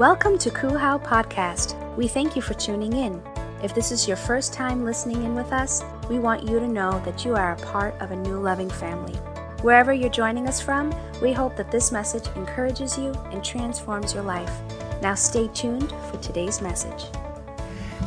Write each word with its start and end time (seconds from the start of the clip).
Welcome 0.00 0.38
to 0.38 0.50
Kuhau 0.50 0.98
Podcast. 1.04 1.76
We 1.94 2.08
thank 2.08 2.34
you 2.34 2.40
for 2.40 2.54
tuning 2.54 2.94
in. 2.94 3.22
If 3.62 3.74
this 3.74 3.92
is 3.92 4.08
your 4.08 4.16
first 4.16 4.54
time 4.54 4.82
listening 4.82 5.24
in 5.24 5.34
with 5.34 5.52
us, 5.52 5.82
we 6.08 6.18
want 6.18 6.42
you 6.42 6.58
to 6.58 6.66
know 6.66 7.02
that 7.04 7.22
you 7.22 7.36
are 7.36 7.52
a 7.52 7.66
part 7.66 7.94
of 8.00 8.10
a 8.10 8.16
new 8.16 8.40
loving 8.40 8.70
family. 8.70 9.12
Wherever 9.60 9.92
you're 9.92 10.08
joining 10.08 10.48
us 10.48 10.58
from, 10.58 10.90
we 11.20 11.34
hope 11.34 11.54
that 11.56 11.70
this 11.70 11.92
message 11.92 12.26
encourages 12.34 12.96
you 12.96 13.12
and 13.30 13.44
transforms 13.44 14.14
your 14.14 14.22
life. 14.22 14.62
Now 15.02 15.14
stay 15.14 15.48
tuned 15.48 15.92
for 16.10 16.16
today's 16.22 16.62
message. 16.62 17.04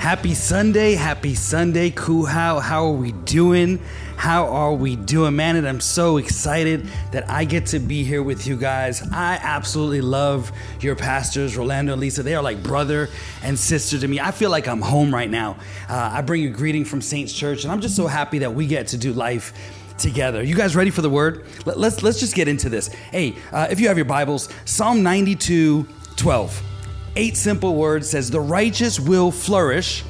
Happy 0.03 0.33
Sunday, 0.33 0.95
happy 0.95 1.33
Sunday, 1.33 1.89
Kuhau. 1.89 2.61
How 2.61 2.87
are 2.87 2.91
we 2.91 3.13
doing? 3.13 3.79
How 4.17 4.47
are 4.47 4.73
we 4.73 4.97
doing, 4.97 5.37
man? 5.37 5.55
And 5.55 5.65
I'm 5.65 5.79
so 5.79 6.17
excited 6.17 6.89
that 7.13 7.29
I 7.29 7.45
get 7.45 7.67
to 7.67 7.79
be 7.79 8.03
here 8.03 8.21
with 8.21 8.45
you 8.45 8.57
guys. 8.57 9.01
I 9.13 9.39
absolutely 9.41 10.01
love 10.01 10.51
your 10.81 10.97
pastors, 10.97 11.55
Rolando 11.55 11.93
and 11.93 12.01
Lisa. 12.01 12.21
They 12.21 12.35
are 12.35 12.43
like 12.43 12.61
brother 12.61 13.07
and 13.43 13.57
sister 13.57 13.97
to 13.97 14.05
me. 14.05 14.19
I 14.19 14.31
feel 14.31 14.49
like 14.49 14.67
I'm 14.67 14.81
home 14.81 15.13
right 15.13 15.29
now. 15.29 15.51
Uh, 15.87 16.09
I 16.11 16.21
bring 16.21 16.41
you 16.41 16.49
a 16.49 16.51
greeting 16.51 16.83
from 16.83 17.01
Saints 17.01 17.31
Church, 17.31 17.63
and 17.63 17.71
I'm 17.71 17.79
just 17.79 17.95
so 17.95 18.05
happy 18.05 18.39
that 18.39 18.53
we 18.53 18.67
get 18.67 18.87
to 18.87 18.97
do 18.97 19.13
life 19.13 19.53
together. 19.97 20.43
You 20.43 20.55
guys 20.55 20.75
ready 20.75 20.91
for 20.91 21.01
the 21.01 21.09
word? 21.09 21.45
Let, 21.65 21.77
us 21.77 22.03
let's 22.03 22.19
just 22.19 22.35
get 22.35 22.49
into 22.49 22.67
this. 22.67 22.89
Hey, 22.89 23.37
uh, 23.53 23.67
if 23.71 23.79
you 23.79 23.87
have 23.87 23.97
your 23.97 24.03
Bibles, 24.03 24.49
Psalm 24.65 25.01
92, 25.01 25.87
12 26.17 26.72
eight 27.15 27.37
simple 27.37 27.75
words 27.75 28.09
says, 28.09 28.31
The 28.31 28.41
righteous 28.41 28.99
will 28.99 29.31
flourish. 29.31 30.03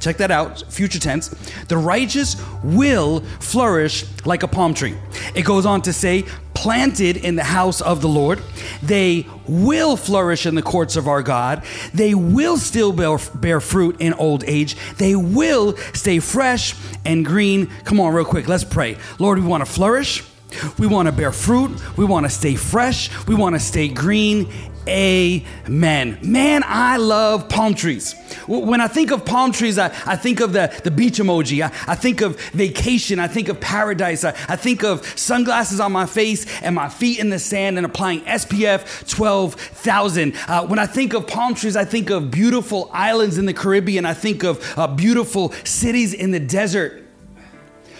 Check 0.00 0.18
that 0.18 0.30
out, 0.30 0.62
future 0.72 1.00
tense. 1.00 1.28
The 1.66 1.76
righteous 1.76 2.36
will 2.62 3.20
flourish 3.40 4.04
like 4.24 4.44
a 4.44 4.48
palm 4.48 4.72
tree. 4.74 4.96
It 5.34 5.42
goes 5.42 5.66
on 5.66 5.82
to 5.82 5.92
say, 5.92 6.24
planted 6.54 7.16
in 7.16 7.36
the 7.36 7.44
house 7.44 7.80
of 7.80 8.00
the 8.00 8.08
Lord. 8.08 8.40
They 8.82 9.26
will 9.46 9.96
flourish 9.96 10.44
in 10.46 10.56
the 10.56 10.62
courts 10.62 10.96
of 10.96 11.06
our 11.06 11.22
God. 11.22 11.64
They 11.94 12.14
will 12.14 12.56
still 12.56 12.92
bear, 12.92 13.16
bear 13.34 13.60
fruit 13.60 13.96
in 14.00 14.12
old 14.14 14.42
age. 14.44 14.76
They 14.96 15.14
will 15.14 15.76
stay 15.94 16.18
fresh 16.18 16.74
and 17.04 17.24
green. 17.24 17.68
Come 17.84 18.00
on, 18.00 18.12
real 18.12 18.24
quick, 18.24 18.48
let's 18.48 18.64
pray. 18.64 18.98
Lord, 19.18 19.38
we 19.38 19.46
want 19.46 19.64
to 19.64 19.70
flourish. 19.70 20.24
We 20.78 20.86
want 20.86 21.06
to 21.06 21.12
bear 21.12 21.30
fruit. 21.30 21.70
We 21.96 22.04
want 22.04 22.26
to 22.26 22.30
stay 22.30 22.56
fresh. 22.56 23.10
We 23.26 23.34
want 23.34 23.54
to 23.54 23.60
stay 23.60 23.88
green 23.88 24.50
Amen. 24.88 26.18
Man, 26.22 26.62
I 26.64 26.96
love 26.96 27.48
palm 27.48 27.74
trees. 27.74 28.14
When 28.46 28.80
I 28.80 28.88
think 28.88 29.10
of 29.10 29.26
palm 29.26 29.52
trees, 29.52 29.78
I, 29.78 29.86
I 30.06 30.16
think 30.16 30.40
of 30.40 30.52
the, 30.54 30.72
the 30.82 30.90
beach 30.90 31.18
emoji. 31.18 31.62
I, 31.62 31.66
I 31.92 31.94
think 31.94 32.22
of 32.22 32.40
vacation. 32.52 33.18
I 33.18 33.28
think 33.28 33.48
of 33.48 33.60
paradise. 33.60 34.24
I, 34.24 34.30
I 34.48 34.56
think 34.56 34.82
of 34.84 35.06
sunglasses 35.18 35.78
on 35.78 35.92
my 35.92 36.06
face 36.06 36.46
and 36.62 36.74
my 36.74 36.88
feet 36.88 37.18
in 37.18 37.28
the 37.28 37.38
sand 37.38 37.76
and 37.76 37.84
applying 37.84 38.22
SPF 38.22 39.06
12,000. 39.08 40.34
Uh, 40.46 40.66
when 40.66 40.78
I 40.78 40.86
think 40.86 41.12
of 41.12 41.26
palm 41.26 41.54
trees, 41.54 41.76
I 41.76 41.84
think 41.84 42.10
of 42.10 42.30
beautiful 42.30 42.90
islands 42.92 43.36
in 43.36 43.44
the 43.44 43.54
Caribbean. 43.54 44.06
I 44.06 44.14
think 44.14 44.42
of 44.42 44.78
uh, 44.78 44.86
beautiful 44.86 45.52
cities 45.64 46.14
in 46.14 46.30
the 46.30 46.40
desert. 46.40 47.07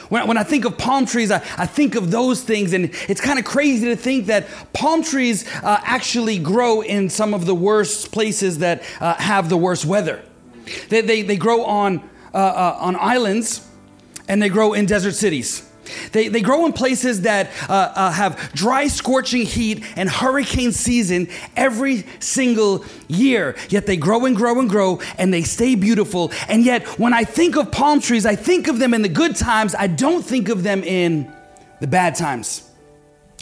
When, 0.09 0.27
when 0.27 0.39
I 0.39 0.43
think 0.43 0.65
of 0.65 0.79
palm 0.79 1.07
trees, 1.07 1.31
I, 1.31 1.37
I 1.57 1.67
think 1.67 1.95
of 1.95 2.11
those 2.11 2.43
things, 2.43 2.73
and 2.73 2.87
it's 3.09 3.21
kind 3.21 3.39
of 3.39 3.45
crazy 3.45 3.87
to 3.87 3.97
think 3.97 4.27
that 4.27 4.47
palm 4.73 5.03
trees 5.03 5.47
uh, 5.63 5.81
actually 5.83 6.39
grow 6.39 6.81
in 6.81 7.11
some 7.11 7.35
of 7.35 7.47
the 7.47 7.55
worst 7.55 8.13
places 8.13 8.59
that 8.59 8.83
uh, 9.01 9.15
have 9.15 9.49
the 9.49 9.57
worst 9.57 9.85
weather. 9.85 10.23
They, 10.89 11.01
they, 11.01 11.23
they 11.23 11.37
grow 11.37 11.65
on, 11.65 12.09
uh, 12.33 12.37
uh 12.37 12.79
on 12.81 12.97
islands 12.97 13.67
and 14.29 14.43
they 14.43 14.49
grow 14.49 14.75
in 14.75 14.87
desert 14.87 15.15
cities. 15.15 15.68
They, 16.13 16.29
they 16.29 16.41
grow 16.41 16.67
in 16.67 16.73
places 16.73 17.23
that 17.23 17.51
uh, 17.69 17.93
uh, 17.95 18.13
have 18.13 18.53
dry, 18.55 18.89
scorching 18.89 19.43
heat 19.43 19.85
and 19.97 20.09
hurricane 20.09 20.73
season 20.73 21.29
every 21.57 22.05
single 22.21 22.85
year. 23.09 23.57
Yet 23.69 23.87
they 23.87 23.97
grow 23.97 24.25
and 24.27 24.37
grow 24.37 24.59
and 24.61 24.69
grow 24.69 25.01
and 25.19 25.33
they 25.33 25.43
stay 25.43 25.75
beautiful. 25.75 26.33
And 26.49 26.65
yet, 26.65 26.87
when 26.99 27.13
I 27.13 27.25
think 27.25 27.57
of 27.57 27.73
palm 27.73 28.01
trees, 28.01 28.27
I 28.27 28.37
think 28.37 28.69
of 28.69 28.79
them 28.79 28.95
in 28.95 29.03
the 29.03 29.09
good 29.09 29.37
times, 29.37 29.75
I 29.75 29.87
don't 29.87 30.25
think 30.25 30.49
of 30.49 30.63
them 30.63 30.83
in 30.83 31.33
the 31.81 31.87
bad 31.87 32.15
times. 32.15 32.68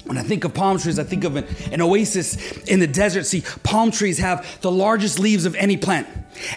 When 0.06 0.18
I 0.18 0.22
think 0.22 0.44
of 0.44 0.54
palm 0.54 0.78
trees, 0.78 0.98
I 1.00 1.04
think 1.04 1.24
of 1.24 1.34
an, 1.34 1.46
an, 1.72 1.82
oasis 1.82 2.36
in 2.68 2.78
the 2.78 2.86
desert. 2.86 3.26
See, 3.26 3.42
palm 3.64 3.90
trees 3.90 4.18
have 4.18 4.60
the 4.60 4.70
largest 4.70 5.18
leaves 5.18 5.46
of 5.46 5.56
any 5.56 5.76
plant, 5.76 6.06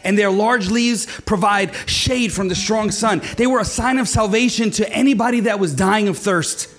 and 0.03 0.17
their 0.17 0.29
large 0.29 0.69
leaves 0.69 1.07
provide 1.21 1.73
shade 1.87 2.31
from 2.31 2.47
the 2.47 2.55
strong 2.55 2.91
sun. 2.91 3.21
They 3.37 3.47
were 3.47 3.59
a 3.59 3.65
sign 3.65 3.97
of 3.97 4.07
salvation 4.07 4.69
to 4.71 4.89
anybody 4.91 5.41
that 5.41 5.59
was 5.59 5.73
dying 5.73 6.07
of 6.07 6.17
thirst. 6.17 6.69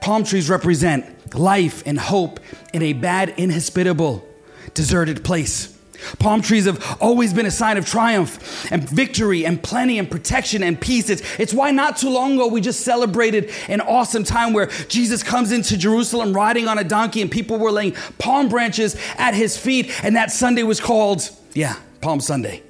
Palm 0.00 0.24
trees 0.24 0.50
represent 0.50 1.34
life 1.34 1.84
and 1.86 1.98
hope 1.98 2.40
in 2.72 2.82
a 2.82 2.92
bad, 2.92 3.34
inhospitable, 3.36 4.26
deserted 4.74 5.22
place. 5.22 5.76
Palm 6.18 6.40
trees 6.42 6.66
have 6.66 6.98
always 7.00 7.32
been 7.32 7.46
a 7.46 7.50
sign 7.50 7.76
of 7.76 7.86
triumph 7.86 8.70
and 8.72 8.88
victory 8.88 9.44
and 9.44 9.62
plenty 9.62 9.98
and 9.98 10.10
protection 10.10 10.62
and 10.62 10.80
peace. 10.80 11.10
It's, 11.10 11.22
it's 11.38 11.54
why 11.54 11.70
not 11.70 11.96
too 11.96 12.10
long 12.10 12.34
ago 12.34 12.48
we 12.48 12.60
just 12.60 12.80
celebrated 12.80 13.50
an 13.68 13.80
awesome 13.80 14.24
time 14.24 14.52
where 14.52 14.66
Jesus 14.88 15.22
comes 15.22 15.52
into 15.52 15.76
Jerusalem 15.76 16.32
riding 16.32 16.68
on 16.68 16.78
a 16.78 16.84
donkey 16.84 17.22
and 17.22 17.30
people 17.30 17.58
were 17.58 17.70
laying 17.70 17.92
palm 18.18 18.48
branches 18.48 18.96
at 19.16 19.34
his 19.34 19.56
feet. 19.56 19.90
And 20.04 20.16
that 20.16 20.30
Sunday 20.30 20.62
was 20.62 20.80
called, 20.80 21.28
yeah, 21.54 21.76
Palm 22.00 22.20
Sunday 22.20 22.62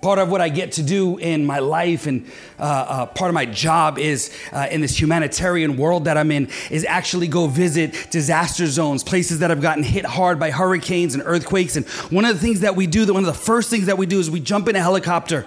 part 0.00 0.18
of 0.18 0.30
what 0.30 0.40
I 0.40 0.48
get 0.48 0.72
to 0.72 0.82
do 0.82 1.18
in 1.18 1.44
my 1.44 1.58
life 1.58 2.06
and 2.06 2.26
uh, 2.58 2.62
uh, 2.62 3.06
part 3.06 3.28
of 3.28 3.34
my 3.34 3.46
job 3.46 3.98
is 3.98 4.34
uh, 4.52 4.66
in 4.70 4.80
this 4.80 5.00
humanitarian 5.00 5.76
world 5.76 6.04
that 6.04 6.16
I'm 6.16 6.30
in 6.30 6.48
is 6.70 6.84
actually 6.84 7.28
go 7.28 7.46
visit 7.46 8.08
disaster 8.10 8.66
zones, 8.66 9.04
places 9.04 9.40
that 9.40 9.50
have 9.50 9.60
gotten 9.60 9.82
hit 9.82 10.04
hard 10.04 10.38
by 10.38 10.50
hurricanes 10.50 11.14
and 11.14 11.22
earthquakes. 11.26 11.76
And 11.76 11.86
one 12.10 12.24
of 12.24 12.34
the 12.34 12.40
things 12.40 12.60
that 12.60 12.76
we 12.76 12.86
do, 12.86 13.06
one 13.12 13.22
of 13.22 13.26
the 13.26 13.34
first 13.34 13.70
things 13.70 13.86
that 13.86 13.98
we 13.98 14.06
do 14.06 14.18
is 14.18 14.30
we 14.30 14.40
jump 14.40 14.68
in 14.68 14.76
a 14.76 14.80
helicopter 14.80 15.46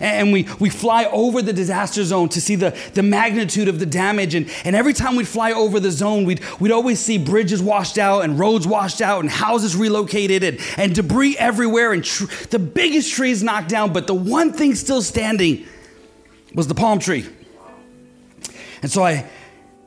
and 0.00 0.32
we, 0.32 0.48
we 0.58 0.70
fly 0.70 1.04
over 1.06 1.42
the 1.42 1.52
disaster 1.52 2.04
zone 2.04 2.28
to 2.30 2.40
see 2.40 2.54
the, 2.54 2.76
the 2.94 3.02
magnitude 3.02 3.68
of 3.68 3.78
the 3.78 3.86
damage. 3.86 4.34
And, 4.34 4.50
and 4.64 4.76
every 4.76 4.92
time 4.92 5.16
we'd 5.16 5.28
fly 5.28 5.52
over 5.52 5.80
the 5.80 5.90
zone, 5.90 6.24
we'd, 6.24 6.40
we'd 6.60 6.72
always 6.72 7.00
see 7.00 7.18
bridges 7.18 7.62
washed 7.62 7.98
out 7.98 8.24
and 8.24 8.38
roads 8.38 8.66
washed 8.66 9.00
out 9.00 9.20
and 9.20 9.30
houses 9.30 9.76
relocated 9.76 10.42
and, 10.44 10.58
and 10.76 10.94
debris 10.94 11.36
everywhere 11.38 11.92
and 11.92 12.04
tr- 12.04 12.24
the 12.50 12.58
biggest 12.58 13.12
trees 13.12 13.42
knocked 13.42 13.68
down. 13.68 13.92
But 13.92 14.06
the 14.06 14.14
one 14.14 14.52
thing 14.52 14.74
still 14.74 15.02
standing 15.02 15.66
was 16.54 16.68
the 16.68 16.74
palm 16.74 16.98
tree. 16.98 17.26
And 18.82 18.90
so 18.90 19.04
I 19.04 19.26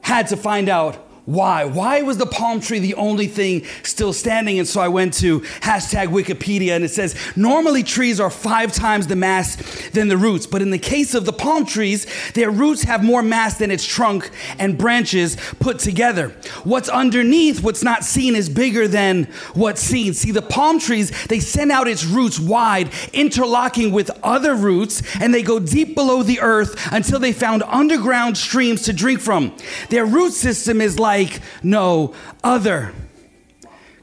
had 0.02 0.28
to 0.28 0.38
find 0.38 0.70
out 0.70 1.05
why? 1.26 1.66
Why 1.66 2.04
was 2.04 2.18
the 2.18 2.28
palm 2.28 2.60
tree 2.60 2.78
the 2.78 2.94
only 2.94 3.26
thing 3.26 3.66
still 3.82 4.14
standing? 4.14 4.60
And 4.60 4.68
so 4.68 4.80
I 4.80 4.90
went 4.90 5.16
to 5.16 5.40
hashtag 5.40 6.10
Wikipedia 6.10 6.76
and 6.76 6.86
it 6.86 6.90
says 6.90 7.16
normally 7.36 7.82
trees 7.82 8.20
are 8.20 8.30
five 8.30 8.72
times 8.72 9.08
the 9.08 9.16
mass 9.16 9.56
than 9.90 10.08
the 10.08 10.18
roots. 10.18 10.46
But 10.46 10.62
in 10.62 10.70
the 10.70 10.78
case 10.78 11.16
of 11.16 11.26
the 11.26 11.34
palm 11.34 11.66
trees, 11.66 12.06
their 12.34 12.52
roots 12.52 12.84
have 12.84 13.04
more 13.04 13.24
mass 13.24 13.58
than 13.58 13.72
its 13.72 13.84
trunk 13.84 14.30
and 14.60 14.78
branches 14.78 15.36
put 15.60 15.80
together. 15.80 16.30
What's 16.64 16.90
underneath, 16.90 17.64
what's 17.64 17.84
not 17.84 18.04
seen, 18.04 18.36
is 18.36 18.48
bigger 18.48 18.88
than 18.88 19.24
what's 19.56 19.82
seen. 19.82 20.14
See, 20.14 20.32
the 20.32 20.44
palm 20.44 20.78
trees, 20.78 21.26
they 21.26 21.40
send 21.40 21.72
out 21.72 21.88
its 21.88 22.06
roots 22.06 22.40
wide, 22.40 22.92
interlocking 23.14 23.92
with 23.92 24.12
other 24.22 24.54
roots, 24.54 25.02
and 25.20 25.34
they 25.34 25.42
go 25.42 25.58
deep 25.58 25.96
below 25.96 26.22
the 26.22 26.40
earth 26.40 26.76
until 26.92 27.18
they 27.20 27.34
found 27.34 27.64
underground 27.64 28.38
streams 28.38 28.84
to 28.84 28.94
drink 28.94 29.22
from. 29.22 29.56
Their 29.90 30.06
root 30.06 30.34
system 30.34 30.82
is 30.82 31.00
like 31.00 31.15
like 31.16 31.42
no 31.64 32.14
other. 32.44 32.94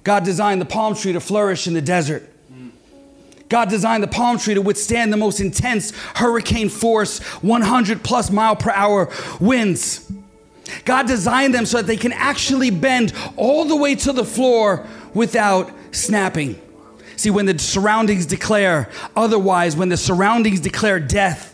God 0.04 0.24
designed 0.24 0.60
the 0.60 0.66
palm 0.66 0.94
tree 0.94 1.12
to 1.12 1.20
flourish 1.20 1.66
in 1.66 1.74
the 1.74 1.82
desert. 1.82 2.28
God 3.48 3.68
designed 3.68 4.02
the 4.02 4.08
palm 4.08 4.38
tree 4.38 4.54
to 4.54 4.62
withstand 4.62 5.12
the 5.12 5.18
most 5.18 5.38
intense 5.38 5.90
hurricane 6.14 6.70
force, 6.70 7.18
100 7.42 8.02
plus 8.02 8.30
mile 8.30 8.56
per 8.56 8.70
hour 8.70 9.10
winds. 9.40 10.10
God 10.86 11.06
designed 11.06 11.52
them 11.52 11.66
so 11.66 11.76
that 11.76 11.86
they 11.86 11.98
can 11.98 12.12
actually 12.12 12.70
bend 12.70 13.12
all 13.36 13.66
the 13.66 13.76
way 13.76 13.94
to 13.96 14.12
the 14.12 14.24
floor 14.24 14.86
without 15.12 15.70
snapping. 15.90 16.58
See, 17.16 17.28
when 17.28 17.44
the 17.44 17.58
surroundings 17.58 18.24
declare 18.24 18.88
otherwise, 19.14 19.76
when 19.76 19.90
the 19.90 19.98
surroundings 19.98 20.60
declare 20.60 20.98
death, 20.98 21.51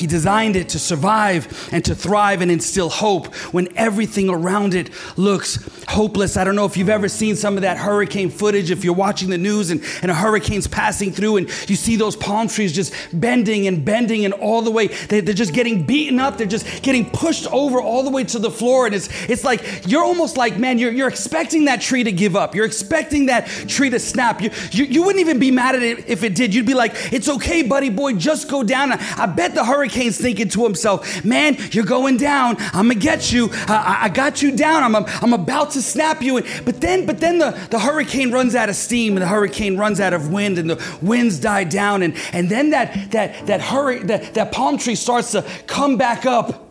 he 0.00 0.06
designed 0.06 0.56
it 0.56 0.70
to 0.70 0.78
survive 0.78 1.68
and 1.72 1.84
to 1.84 1.94
thrive 1.94 2.40
and 2.40 2.50
instill 2.50 2.88
hope 2.88 3.34
when 3.52 3.68
everything 3.76 4.28
around 4.30 4.74
it 4.74 4.90
looks 5.16 5.58
hopeless. 5.88 6.36
I 6.36 6.44
don't 6.44 6.56
know 6.56 6.64
if 6.64 6.76
you've 6.76 6.88
ever 6.88 7.08
seen 7.08 7.36
some 7.36 7.56
of 7.56 7.62
that 7.62 7.76
hurricane 7.76 8.30
footage, 8.30 8.70
if 8.70 8.84
you're 8.84 8.94
watching 8.94 9.28
the 9.28 9.38
news 9.38 9.70
and, 9.70 9.84
and 10.02 10.10
a 10.10 10.14
hurricane's 10.14 10.66
passing 10.66 11.12
through 11.12 11.36
and 11.36 11.48
you 11.68 11.76
see 11.76 11.96
those 11.96 12.16
palm 12.16 12.48
trees 12.48 12.72
just 12.72 12.94
bending 13.12 13.66
and 13.66 13.84
bending 13.84 14.24
and 14.24 14.32
all 14.34 14.62
the 14.62 14.70
way, 14.70 14.86
they, 14.86 15.20
they're 15.20 15.34
just 15.34 15.52
getting 15.52 15.84
beaten 15.84 16.18
up, 16.18 16.38
they're 16.38 16.46
just 16.46 16.82
getting 16.82 17.08
pushed 17.10 17.46
over 17.48 17.80
all 17.80 18.02
the 18.02 18.10
way 18.10 18.24
to 18.24 18.38
the 18.38 18.50
floor. 18.50 18.86
And 18.86 18.94
it's, 18.94 19.08
it's 19.28 19.44
like, 19.44 19.86
you're 19.86 20.04
almost 20.04 20.36
like, 20.36 20.56
man, 20.58 20.78
you're, 20.78 20.92
you're 20.92 21.08
expecting 21.08 21.66
that 21.66 21.80
tree 21.80 22.04
to 22.04 22.12
give 22.12 22.36
up. 22.36 22.54
You're 22.54 22.66
expecting 22.66 23.26
that 23.26 23.46
tree 23.46 23.90
to 23.90 23.98
snap. 23.98 24.40
You, 24.40 24.50
you, 24.70 24.84
you 24.84 25.02
wouldn't 25.02 25.20
even 25.20 25.38
be 25.38 25.50
mad 25.50 25.74
at 25.74 25.82
it 25.82 26.08
if 26.08 26.22
it 26.22 26.34
did. 26.34 26.54
You'd 26.54 26.66
be 26.66 26.74
like, 26.74 26.92
it's 27.12 27.28
okay, 27.28 27.62
buddy 27.62 27.90
boy, 27.90 28.14
just 28.14 28.48
go 28.48 28.62
down. 28.62 28.92
I 28.92 29.26
bet 29.26 29.54
the 29.54 29.64
hurricane 29.64 29.89
hurricane's 29.90 30.18
thinking 30.18 30.48
to 30.48 30.64
himself, 30.64 31.24
man, 31.24 31.56
you're 31.72 31.84
going 31.84 32.16
down. 32.16 32.56
I'm 32.72 32.88
gonna 32.88 32.94
get 32.94 33.32
you. 33.32 33.50
I, 33.52 34.02
I 34.02 34.08
got 34.08 34.40
you 34.42 34.56
down. 34.56 34.82
I'm, 34.82 35.04
I'm 35.20 35.32
about 35.32 35.72
to 35.72 35.82
snap 35.82 36.22
you. 36.22 36.40
But 36.64 36.80
then, 36.80 37.06
but 37.06 37.18
then 37.18 37.38
the, 37.38 37.50
the 37.70 37.78
hurricane 37.78 38.30
runs 38.30 38.54
out 38.54 38.68
of 38.68 38.76
steam 38.76 39.14
and 39.14 39.22
the 39.22 39.26
hurricane 39.26 39.76
runs 39.76 40.00
out 40.00 40.12
of 40.12 40.32
wind 40.32 40.58
and 40.58 40.70
the 40.70 40.98
winds 41.02 41.40
die 41.40 41.64
down. 41.64 42.02
And, 42.02 42.16
and 42.32 42.48
then 42.48 42.70
that, 42.70 43.10
that, 43.10 43.46
that, 43.46 43.60
hurry, 43.60 44.02
that, 44.04 44.34
that 44.34 44.52
palm 44.52 44.78
tree 44.78 44.94
starts 44.94 45.32
to 45.32 45.44
come 45.66 45.96
back 45.96 46.24
up. 46.24 46.68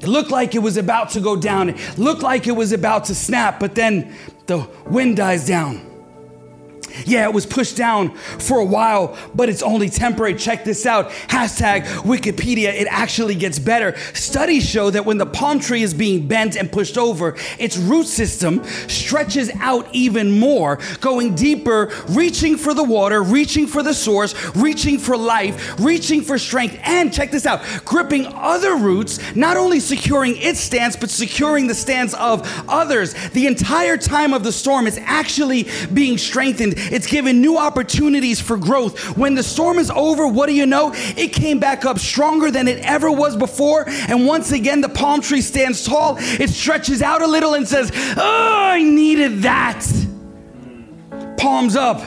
It 0.00 0.08
looked 0.08 0.30
like 0.30 0.54
it 0.54 0.60
was 0.60 0.76
about 0.76 1.10
to 1.10 1.20
go 1.20 1.36
down. 1.36 1.70
It 1.70 1.98
looked 1.98 2.22
like 2.22 2.46
it 2.46 2.52
was 2.52 2.72
about 2.72 3.06
to 3.06 3.14
snap, 3.14 3.60
but 3.60 3.74
then 3.74 4.14
the 4.46 4.66
wind 4.86 5.16
dies 5.16 5.46
down. 5.46 5.89
Yeah, 7.06 7.24
it 7.24 7.34
was 7.34 7.46
pushed 7.46 7.76
down 7.76 8.14
for 8.14 8.58
a 8.58 8.64
while, 8.64 9.16
but 9.34 9.48
it's 9.48 9.62
only 9.62 9.88
temporary. 9.88 10.34
Check 10.34 10.64
this 10.64 10.86
out. 10.86 11.10
Hashtag 11.10 11.84
Wikipedia. 12.02 12.68
It 12.68 12.86
actually 12.90 13.34
gets 13.34 13.58
better. 13.58 13.96
Studies 14.14 14.68
show 14.68 14.90
that 14.90 15.04
when 15.04 15.18
the 15.18 15.26
palm 15.26 15.60
tree 15.60 15.82
is 15.82 15.94
being 15.94 16.26
bent 16.26 16.56
and 16.56 16.70
pushed 16.70 16.98
over, 16.98 17.36
its 17.58 17.76
root 17.76 18.06
system 18.06 18.64
stretches 18.88 19.50
out 19.60 19.88
even 19.92 20.38
more, 20.38 20.78
going 21.00 21.34
deeper, 21.34 21.90
reaching 22.08 22.56
for 22.56 22.74
the 22.74 22.84
water, 22.84 23.22
reaching 23.22 23.66
for 23.66 23.82
the 23.82 23.94
source, 23.94 24.34
reaching 24.56 24.98
for 24.98 25.16
life, 25.16 25.78
reaching 25.80 26.22
for 26.22 26.38
strength. 26.38 26.78
And 26.82 27.12
check 27.12 27.30
this 27.30 27.46
out 27.46 27.62
gripping 27.84 28.26
other 28.26 28.76
roots, 28.76 29.18
not 29.34 29.56
only 29.56 29.80
securing 29.80 30.36
its 30.36 30.60
stance, 30.60 30.96
but 30.96 31.10
securing 31.10 31.66
the 31.66 31.74
stance 31.74 32.14
of 32.14 32.42
others. 32.68 33.14
The 33.30 33.46
entire 33.46 33.96
time 33.96 34.32
of 34.32 34.44
the 34.44 34.52
storm 34.52 34.86
is 34.86 34.98
actually 35.02 35.68
being 35.92 36.18
strengthened 36.18 36.78
it's 36.92 37.06
given 37.06 37.40
new 37.40 37.58
opportunities 37.58 38.40
for 38.40 38.56
growth. 38.56 39.16
When 39.16 39.34
the 39.34 39.42
storm 39.42 39.78
is 39.78 39.90
over, 39.90 40.26
what 40.26 40.46
do 40.46 40.54
you 40.54 40.66
know? 40.66 40.92
It 40.94 41.32
came 41.32 41.58
back 41.58 41.84
up 41.84 41.98
stronger 41.98 42.50
than 42.50 42.68
it 42.68 42.78
ever 42.84 43.10
was 43.10 43.36
before. 43.36 43.88
And 43.88 44.26
once 44.26 44.52
again, 44.52 44.80
the 44.80 44.88
palm 44.88 45.20
tree 45.20 45.40
stands 45.40 45.84
tall. 45.84 46.16
It 46.18 46.50
stretches 46.50 47.02
out 47.02 47.22
a 47.22 47.26
little 47.26 47.54
and 47.54 47.66
says, 47.66 47.90
Oh, 48.16 48.70
I 48.70 48.82
needed 48.82 49.42
that. 49.42 49.86
Palms 51.36 51.76
up, 51.76 52.02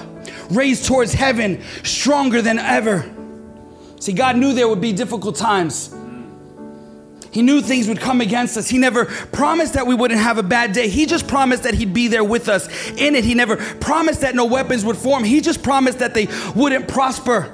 raised 0.50 0.86
towards 0.86 1.14
heaven, 1.14 1.62
stronger 1.84 2.42
than 2.42 2.60
ever. 2.60 3.10
See, 4.00 4.14
God 4.14 4.38
knew 4.38 4.54
there 4.54 4.68
would 4.68 4.82
be 4.82 4.94
difficult 4.94 5.36
times. 5.36 5.94
He 7.34 7.42
knew 7.42 7.62
things 7.62 7.88
would 7.88 8.00
come 8.00 8.22
against 8.22 8.56
us. 8.58 8.70
He 8.70 8.78
never 8.78 9.06
promised 9.06 9.74
that 9.74 9.88
we 9.88 9.96
wouldn't 9.96 10.20
have 10.20 10.38
a 10.38 10.44
bad 10.44 10.72
day. 10.72 10.88
He 10.88 11.08
just 11.08 11.28
promised 11.28 11.64
that 11.64 11.74
He'd 11.74 11.92
be 11.92 12.08
there 12.08 12.24
with 12.24 12.48
us 12.48 12.68
in 12.92 13.16
it. 13.16 13.26
He 13.26 13.34
never 13.34 13.58
promised 13.58 14.22
that 14.22 14.36
no 14.36 14.46
weapons 14.46 14.86
would 14.86 14.98
form. 14.98 15.24
He 15.24 15.42
just 15.42 15.64
promised 15.64 15.98
that 15.98 16.14
they 16.14 16.28
wouldn't 16.56 16.88
prosper. 16.88 17.52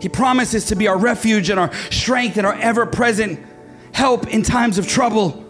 He 0.00 0.08
promises 0.08 0.66
to 0.66 0.74
be 0.74 0.88
our 0.88 0.98
refuge 0.98 1.50
and 1.50 1.60
our 1.60 1.72
strength 1.92 2.36
and 2.36 2.44
our 2.44 2.54
ever 2.54 2.84
present 2.84 3.38
help 3.92 4.26
in 4.26 4.42
times 4.42 4.76
of 4.76 4.88
trouble. 4.88 5.48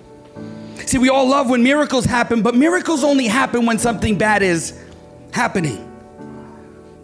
See, 0.85 0.99
we 0.99 1.09
all 1.09 1.27
love 1.27 1.49
when 1.49 1.63
miracles 1.63 2.05
happen, 2.05 2.43
but 2.43 2.55
miracles 2.55 3.03
only 3.03 3.27
happen 3.27 3.65
when 3.65 3.79
something 3.79 4.19
bad 4.19 4.43
is 4.43 4.79
happening. 5.33 5.89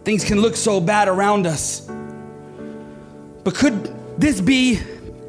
Things 0.04 0.22
can 0.22 0.42
look 0.42 0.54
so 0.54 0.82
bad 0.82 1.08
around 1.08 1.46
us. 1.46 1.90
But 3.42 3.54
could 3.54 4.20
this 4.20 4.42
be 4.42 4.80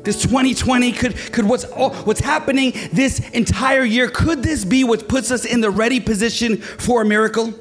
this 0.09 0.21
2020 0.23 0.91
could 0.91 1.15
could 1.31 1.45
what's 1.45 1.65
what's 1.65 2.19
happening 2.19 2.73
this 2.91 3.19
entire 3.29 3.83
year 3.83 4.09
could 4.09 4.41
this 4.41 4.65
be 4.65 4.83
what 4.83 5.07
puts 5.07 5.29
us 5.29 5.45
in 5.45 5.61
the 5.61 5.69
ready 5.69 5.99
position 5.99 6.57
for 6.57 7.03
a 7.03 7.05
miracle 7.05 7.53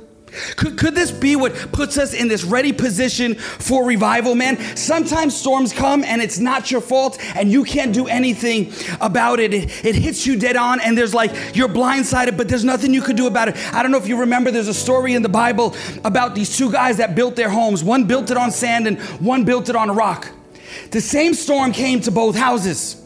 could, 0.56 0.78
could 0.78 0.94
this 0.94 1.10
be 1.10 1.36
what 1.36 1.54
puts 1.72 1.98
us 1.98 2.14
in 2.14 2.28
this 2.28 2.44
ready 2.44 2.70
position 2.72 3.34
for 3.34 3.86
revival, 3.86 4.34
man? 4.34 4.58
Sometimes 4.76 5.34
storms 5.34 5.72
come 5.72 6.04
and 6.04 6.20
it's 6.20 6.38
not 6.38 6.70
your 6.70 6.82
fault 6.82 7.18
and 7.34 7.50
you 7.50 7.64
can't 7.64 7.94
do 7.94 8.08
anything 8.08 8.70
about 9.00 9.40
it. 9.40 9.54
It, 9.54 9.84
it 9.86 9.94
hits 9.94 10.26
you 10.26 10.38
dead 10.38 10.56
on 10.56 10.80
and 10.80 10.98
there's 10.98 11.14
like, 11.14 11.56
you're 11.56 11.68
blindsided, 11.68 12.36
but 12.36 12.46
there's 12.46 12.64
nothing 12.64 12.92
you 12.92 13.00
could 13.00 13.16
do 13.16 13.26
about 13.26 13.48
it. 13.48 13.56
I 13.74 13.82
don't 13.82 13.90
know 13.90 13.96
if 13.98 14.06
you 14.06 14.20
remember, 14.20 14.50
there's 14.50 14.68
a 14.68 14.74
story 14.74 15.14
in 15.14 15.22
the 15.22 15.30
Bible 15.30 15.74
about 16.04 16.34
these 16.34 16.54
two 16.54 16.70
guys 16.70 16.98
that 16.98 17.14
built 17.14 17.34
their 17.34 17.48
homes. 17.48 17.82
One 17.82 18.04
built 18.04 18.30
it 18.30 18.36
on 18.36 18.50
sand 18.50 18.86
and 18.86 19.00
one 19.20 19.44
built 19.44 19.70
it 19.70 19.76
on 19.76 19.88
a 19.88 19.94
rock. 19.94 20.30
The 20.91 21.00
same 21.00 21.35
storm 21.35 21.73
came 21.73 22.00
to 22.00 22.11
both 22.11 22.37
houses. 22.37 23.05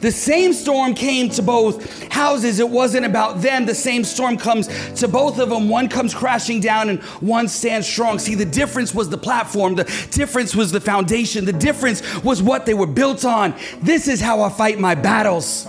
The 0.00 0.10
same 0.10 0.52
storm 0.52 0.94
came 0.94 1.30
to 1.30 1.42
both 1.42 2.12
houses. 2.12 2.58
It 2.58 2.68
wasn't 2.68 3.06
about 3.06 3.40
them. 3.40 3.66
The 3.66 3.74
same 3.74 4.04
storm 4.04 4.36
comes 4.36 4.68
to 5.00 5.08
both 5.08 5.38
of 5.38 5.48
them. 5.48 5.68
One 5.68 5.88
comes 5.88 6.14
crashing 6.14 6.60
down 6.60 6.88
and 6.88 7.00
one 7.20 7.48
stands 7.48 7.88
strong. 7.88 8.18
See, 8.18 8.34
the 8.34 8.44
difference 8.44 8.94
was 8.94 9.08
the 9.08 9.18
platform. 9.18 9.74
The 9.74 9.84
difference 10.10 10.54
was 10.54 10.72
the 10.72 10.80
foundation. 10.80 11.44
The 11.44 11.52
difference 11.52 12.02
was 12.22 12.42
what 12.42 12.66
they 12.66 12.74
were 12.74 12.86
built 12.86 13.24
on. 13.24 13.54
This 13.80 14.08
is 14.08 14.20
how 14.20 14.42
I 14.42 14.50
fight 14.50 14.78
my 14.78 14.94
battles. 14.94 15.68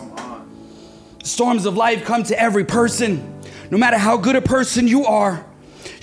Storms 1.24 1.66
of 1.66 1.78
life 1.78 2.04
come 2.04 2.24
to 2.24 2.40
every 2.40 2.66
person. 2.66 3.42
No 3.72 3.78
matter 3.78 3.98
how 3.98 4.18
good 4.18 4.36
a 4.36 4.42
person 4.42 4.88
you 4.88 5.06
are, 5.06 5.46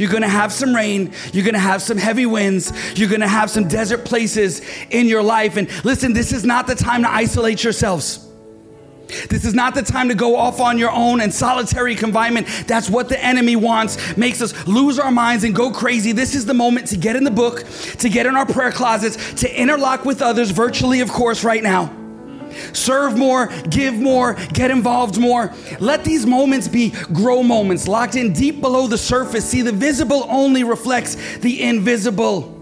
you're 0.00 0.10
gonna 0.10 0.26
have 0.26 0.50
some 0.50 0.74
rain. 0.74 1.12
You're 1.34 1.44
gonna 1.44 1.58
have 1.58 1.82
some 1.82 1.98
heavy 1.98 2.24
winds. 2.24 2.72
You're 2.98 3.10
gonna 3.10 3.28
have 3.28 3.50
some 3.50 3.68
desert 3.68 4.06
places 4.06 4.62
in 4.88 5.08
your 5.08 5.22
life. 5.22 5.58
And 5.58 5.68
listen, 5.84 6.14
this 6.14 6.32
is 6.32 6.42
not 6.42 6.66
the 6.66 6.74
time 6.74 7.02
to 7.02 7.10
isolate 7.10 7.62
yourselves. 7.62 8.26
This 9.28 9.44
is 9.44 9.52
not 9.52 9.74
the 9.74 9.82
time 9.82 10.08
to 10.08 10.14
go 10.14 10.36
off 10.36 10.58
on 10.58 10.78
your 10.78 10.90
own 10.90 11.20
and 11.20 11.34
solitary 11.34 11.94
confinement. 11.94 12.46
That's 12.66 12.88
what 12.88 13.10
the 13.10 13.22
enemy 13.22 13.56
wants, 13.56 14.16
makes 14.16 14.40
us 14.40 14.66
lose 14.66 14.98
our 14.98 15.10
minds 15.10 15.44
and 15.44 15.54
go 15.54 15.70
crazy. 15.70 16.12
This 16.12 16.34
is 16.34 16.46
the 16.46 16.54
moment 16.54 16.86
to 16.88 16.96
get 16.96 17.14
in 17.14 17.24
the 17.24 17.30
book, 17.30 17.64
to 17.98 18.08
get 18.08 18.24
in 18.24 18.36
our 18.36 18.46
prayer 18.46 18.72
closets, 18.72 19.34
to 19.42 19.60
interlock 19.60 20.06
with 20.06 20.22
others, 20.22 20.50
virtually, 20.50 21.00
of 21.00 21.10
course, 21.10 21.44
right 21.44 21.62
now. 21.62 21.99
Serve 22.72 23.16
more, 23.16 23.48
give 23.68 23.94
more, 23.94 24.34
get 24.52 24.70
involved 24.70 25.18
more. 25.18 25.52
Let 25.78 26.04
these 26.04 26.26
moments 26.26 26.68
be 26.68 26.90
grow 27.12 27.42
moments, 27.42 27.88
locked 27.88 28.16
in 28.16 28.32
deep 28.32 28.60
below 28.60 28.86
the 28.86 28.98
surface. 28.98 29.44
See, 29.44 29.62
the 29.62 29.72
visible 29.72 30.26
only 30.28 30.64
reflects 30.64 31.16
the 31.38 31.62
invisible. 31.62 32.56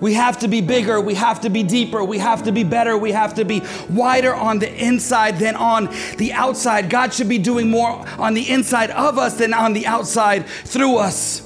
We 0.00 0.14
have 0.14 0.38
to 0.40 0.48
be 0.48 0.60
bigger. 0.60 1.00
We 1.00 1.14
have 1.14 1.40
to 1.40 1.50
be 1.50 1.62
deeper. 1.62 2.04
We 2.04 2.18
have 2.18 2.44
to 2.44 2.52
be 2.52 2.62
better. 2.62 2.96
We 2.96 3.12
have 3.12 3.34
to 3.34 3.44
be 3.44 3.62
wider 3.90 4.34
on 4.34 4.60
the 4.60 4.72
inside 4.72 5.38
than 5.38 5.56
on 5.56 5.92
the 6.18 6.32
outside. 6.32 6.88
God 6.88 7.12
should 7.12 7.28
be 7.28 7.38
doing 7.38 7.68
more 7.68 8.06
on 8.18 8.34
the 8.34 8.48
inside 8.48 8.90
of 8.90 9.18
us 9.18 9.38
than 9.38 9.52
on 9.52 9.72
the 9.72 9.86
outside 9.86 10.46
through 10.46 10.98
us. 10.98 11.42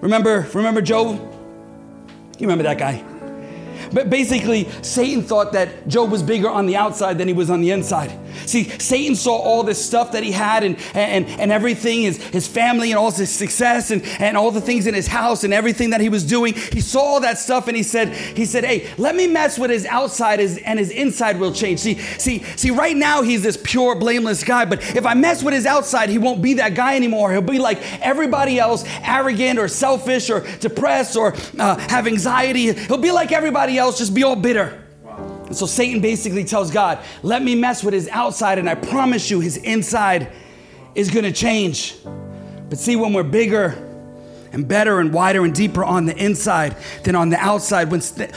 Remember, 0.00 0.48
remember 0.54 0.80
Job? 0.80 1.18
You 2.38 2.46
remember 2.46 2.64
that 2.64 2.78
guy? 2.78 3.04
But 3.92 4.10
basically, 4.10 4.68
Satan 4.82 5.22
thought 5.22 5.52
that 5.52 5.88
Job 5.88 6.10
was 6.10 6.22
bigger 6.22 6.48
on 6.48 6.66
the 6.66 6.76
outside 6.76 7.18
than 7.18 7.28
he 7.28 7.34
was 7.34 7.50
on 7.50 7.60
the 7.60 7.70
inside. 7.70 8.12
See, 8.46 8.64
Satan 8.78 9.16
saw 9.16 9.36
all 9.36 9.62
this 9.62 9.84
stuff 9.84 10.12
that 10.12 10.22
he 10.22 10.32
had 10.32 10.62
and, 10.62 10.78
and, 10.94 11.26
and 11.26 11.50
everything, 11.50 12.02
his, 12.02 12.18
his 12.28 12.46
family 12.46 12.90
and 12.90 12.98
all 12.98 13.10
his 13.10 13.30
success 13.30 13.90
and, 13.90 14.02
and 14.20 14.36
all 14.36 14.50
the 14.50 14.60
things 14.60 14.86
in 14.86 14.94
his 14.94 15.06
house 15.06 15.44
and 15.44 15.52
everything 15.52 15.90
that 15.90 16.00
he 16.00 16.08
was 16.08 16.24
doing. 16.24 16.54
He 16.54 16.80
saw 16.80 17.00
all 17.00 17.20
that 17.20 17.38
stuff 17.38 17.68
and 17.68 17.76
he 17.76 17.82
said, 17.82 18.14
he 18.14 18.44
said, 18.44 18.64
hey, 18.64 18.88
let 18.98 19.16
me 19.16 19.26
mess 19.26 19.58
with 19.58 19.70
his 19.70 19.86
outside 19.86 20.40
and 20.40 20.78
his 20.78 20.90
inside 20.90 21.40
will 21.40 21.52
change. 21.52 21.80
See, 21.80 21.98
see, 21.98 22.42
see, 22.56 22.70
right 22.70 22.96
now 22.96 23.22
he's 23.22 23.42
this 23.42 23.58
pure, 23.62 23.94
blameless 23.94 24.44
guy, 24.44 24.64
but 24.64 24.82
if 24.96 25.04
I 25.06 25.14
mess 25.14 25.42
with 25.42 25.54
his 25.54 25.66
outside, 25.66 26.08
he 26.08 26.18
won't 26.18 26.42
be 26.42 26.54
that 26.54 26.74
guy 26.74 26.96
anymore. 26.96 27.32
He'll 27.32 27.40
be 27.40 27.58
like 27.58 27.78
everybody 28.00 28.58
else, 28.58 28.84
arrogant 29.02 29.58
or 29.58 29.68
selfish 29.68 30.30
or 30.30 30.46
depressed 30.58 31.16
or 31.16 31.34
uh, 31.58 31.76
have 31.88 32.06
anxiety. 32.06 32.72
He'll 32.72 32.98
be 32.98 33.10
like 33.10 33.32
everybody 33.32 33.77
else, 33.78 33.98
just 33.98 34.14
be 34.14 34.22
all 34.22 34.36
bitter. 34.36 34.84
And 35.46 35.56
so 35.56 35.64
Satan 35.64 36.00
basically 36.00 36.44
tells 36.44 36.70
God, 36.70 36.98
let 37.22 37.42
me 37.42 37.54
mess 37.54 37.82
with 37.82 37.94
his 37.94 38.08
outside, 38.08 38.58
and 38.58 38.68
I 38.68 38.74
promise 38.74 39.30
you 39.30 39.40
his 39.40 39.56
inside 39.56 40.30
is 40.94 41.10
gonna 41.10 41.32
change. 41.32 41.94
But 42.68 42.78
see, 42.78 42.96
when 42.96 43.14
we're 43.14 43.22
bigger 43.22 43.84
and 44.52 44.68
better 44.68 45.00
and 45.00 45.12
wider 45.12 45.44
and 45.44 45.54
deeper 45.54 45.82
on 45.84 46.06
the 46.06 46.16
inside 46.16 46.76
than 47.04 47.14
on 47.14 47.30
the 47.30 47.38
outside, 47.38 47.90
when, 47.90 48.02
st- 48.02 48.30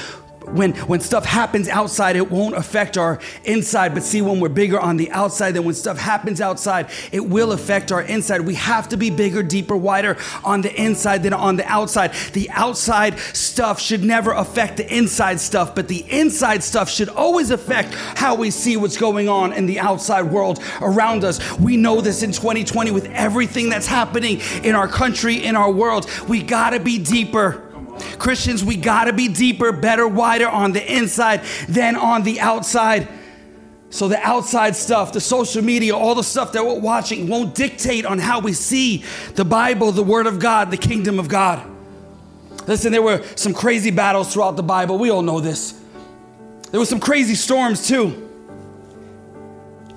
when, 0.54 0.74
when 0.88 1.00
stuff 1.00 1.26
happens 1.26 1.68
outside, 1.68 2.16
it 2.16 2.30
won't 2.30 2.56
affect 2.56 2.98
our 2.98 3.20
inside. 3.44 3.94
But 3.94 4.04
see, 4.04 4.22
when 4.22 4.40
we're 4.40 4.50
bigger 4.50 4.80
on 4.80 4.98
the 4.98 5.12
outside, 5.12 5.52
then 5.52 5.64
when 5.64 5.76
stuff 5.76 5.98
happens 5.98 6.42
outside, 6.42 6.90
it 7.12 7.22
will 7.22 7.52
affect 7.52 7.92
our 7.92 8.02
inside. 8.02 8.42
We 8.42 8.56
have 8.56 8.90
to 8.90 8.98
be 8.98 9.10
bigger, 9.10 9.44
deeper, 9.44 9.76
wider 9.76 10.18
on 10.44 10.62
the 10.62 10.74
inside 10.82 11.24
than 11.24 11.34
on 11.34 11.56
the 11.56 11.66
outside. 11.66 12.14
The 12.34 12.50
outside 12.52 13.20
stuff 13.20 13.80
should 13.80 14.04
never 14.04 14.32
affect 14.32 14.78
the 14.78 14.96
inside 14.96 15.40
stuff, 15.40 15.76
but 15.76 15.88
the 15.88 16.06
inside 16.10 16.64
stuff 16.64 16.90
should 16.90 17.10
always 17.10 17.52
affect 17.52 17.94
how 17.94 18.36
we 18.36 18.52
see 18.52 18.78
what's 18.78 18.98
going 18.98 19.30
on 19.30 19.54
in 19.54 19.66
the 19.66 19.80
outside 19.80 20.24
world 20.24 20.62
around 20.82 21.24
us. 21.24 21.40
We 21.60 21.78
know 21.78 22.02
this 22.02 22.24
in 22.24 22.32
2020 22.32 22.92
with 22.92 23.06
everything 23.08 23.70
that's 23.70 23.88
happening 23.88 24.42
in 24.64 24.76
our 24.76 24.88
country, 24.88 25.44
in 25.44 25.56
our 25.56 25.72
world. 25.72 26.10
We 26.28 26.44
gotta 26.44 26.80
be 26.80 27.00
deeper. 27.00 27.71
Christians, 28.22 28.64
we 28.64 28.76
gotta 28.76 29.14
be 29.14 29.28
deeper, 29.28 29.72
better, 29.72 30.08
wider 30.08 30.48
on 30.48 30.74
the 30.74 30.96
inside 30.96 31.42
than 31.68 31.96
on 31.96 32.22
the 32.22 32.40
outside. 32.40 33.08
So 33.90 34.08
the 34.08 34.20
outside 34.20 34.76
stuff, 34.76 35.12
the 35.12 35.20
social 35.20 35.64
media, 35.64 35.96
all 35.96 36.14
the 36.14 36.24
stuff 36.24 36.52
that 36.52 36.64
we're 36.64 36.80
watching 36.80 37.28
won't 37.28 37.56
dictate 37.56 38.06
on 38.06 38.20
how 38.20 38.40
we 38.40 38.54
see 38.54 39.04
the 39.34 39.44
Bible, 39.44 39.92
the 39.92 40.04
Word 40.04 40.28
of 40.28 40.38
God, 40.38 40.70
the 40.70 40.78
kingdom 40.78 41.18
of 41.18 41.30
God. 41.30 41.68
Listen, 42.68 42.92
there 42.92 43.02
were 43.02 43.24
some 43.36 43.56
crazy 43.56 43.90
battles 43.90 44.32
throughout 44.32 44.56
the 44.56 44.62
Bible. 44.62 45.00
We 45.00 45.10
all 45.10 45.24
know 45.24 45.40
this. 45.40 45.82
There 46.70 46.80
were 46.80 46.86
some 46.86 47.00
crazy 47.00 47.34
storms 47.34 47.88
too. 47.88 48.30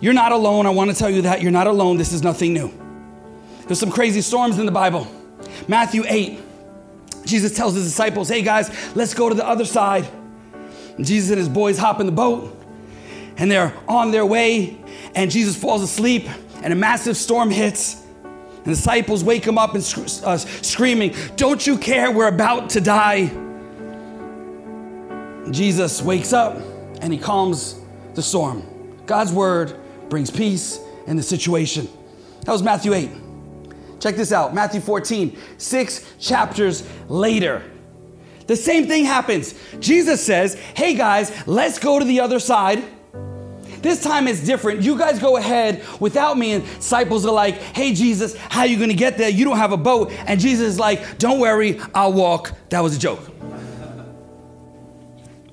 You're 0.01 0.15
not 0.15 0.33
alone. 0.33 0.65
I 0.65 0.71
want 0.71 0.91
to 0.91 0.97
tell 0.97 1.11
you 1.11 1.23
that. 1.23 1.43
You're 1.43 1.53
not 1.53 1.67
alone. 1.67 1.99
This 1.99 2.15
is 2.15 2.23
nothing 2.23 2.55
new. 2.55 2.73
There's 3.67 3.79
some 3.79 3.91
crazy 3.91 4.23
storms 4.23 4.59
in 4.59 4.65
the 4.65 4.73
Bible. 4.73 5.07
Matthew 5.69 6.05
8, 6.07 6.41
Jesus 7.25 7.57
tells 7.57 7.75
his 7.75 7.85
disciples, 7.85 8.29
hey 8.29 8.43
guys, 8.43 8.71
let's 8.95 9.15
go 9.15 9.29
to 9.29 9.35
the 9.35 9.47
other 9.47 9.65
side. 9.65 10.07
And 10.97 11.05
Jesus 11.05 11.31
and 11.31 11.39
his 11.39 11.49
boys 11.49 11.79
hop 11.79 12.01
in 12.01 12.07
the 12.07 12.13
boat 12.13 12.55
and 13.37 13.51
they're 13.51 13.75
on 13.89 14.11
their 14.11 14.25
way, 14.25 14.79
and 15.15 15.31
Jesus 15.31 15.57
falls 15.57 15.83
asleep, 15.83 16.29
and 16.63 16.73
a 16.73 16.77
massive 16.77 17.17
storm 17.17 17.51
hits. 17.51 18.03
And 18.25 18.67
the 18.67 18.71
disciples 18.71 19.23
wake 19.23 19.45
him 19.45 19.59
up 19.59 19.75
and 19.75 19.83
sc- 19.83 20.23
uh, 20.25 20.39
screaming, 20.39 21.15
Don't 21.37 21.67
you 21.67 21.77
care? 21.77 22.11
We're 22.11 22.29
about 22.29 22.71
to 22.71 22.81
die. 22.81 23.27
Jesus 25.51 26.01
wakes 26.01 26.33
up 26.33 26.57
and 27.01 27.13
he 27.13 27.19
calms 27.19 27.79
the 28.15 28.23
storm. 28.23 28.63
God's 29.05 29.33
word 29.33 29.77
brings 30.09 30.31
peace 30.31 30.79
in 31.07 31.17
the 31.17 31.23
situation. 31.23 31.89
That 32.45 32.53
was 32.53 32.63
Matthew 32.63 32.95
8. 32.95 33.11
Check 34.05 34.17
this 34.17 34.33
out 34.33 34.53
Matthew 34.53 34.83
14, 34.83 35.35
six 35.57 36.05
chapters 36.21 36.87
later. 37.09 37.65
The 38.47 38.55
same 38.55 38.87
thing 38.87 39.07
happens. 39.07 39.55
Jesus 39.81 40.23
says, 40.23 40.57
Hey 40.77 40.93
guys, 40.95 41.33
let's 41.47 41.79
go 41.79 41.99
to 41.99 42.05
the 42.05 42.21
other 42.21 42.39
side. 42.39 42.85
This 43.81 44.03
time 44.03 44.29
it's 44.29 44.45
different. 44.45 44.83
You 44.83 44.99
guys 44.99 45.19
go 45.19 45.39
ahead 45.39 45.83
without 46.01 46.37
me. 46.37 46.53
And 46.53 46.65
disciples 46.67 47.25
are 47.25 47.33
like, 47.33 47.55
Hey 47.55 47.95
Jesus, 47.95 48.37
how 48.37 48.65
you 48.65 48.79
gonna 48.79 48.93
get 48.93 49.17
there? 49.17 49.31
You 49.31 49.47
don't 49.47 49.57
have 49.57 49.73
a 49.73 49.79
boat. 49.79 50.13
And 50.27 50.39
Jesus 50.39 50.73
is 50.73 50.79
like, 50.79 51.17
Don't 51.17 51.41
worry, 51.41 51.81
I'll 51.95 52.13
walk. 52.13 52.53
That 52.69 52.81
was 52.81 52.95
a 52.95 52.99
joke. 52.99 53.21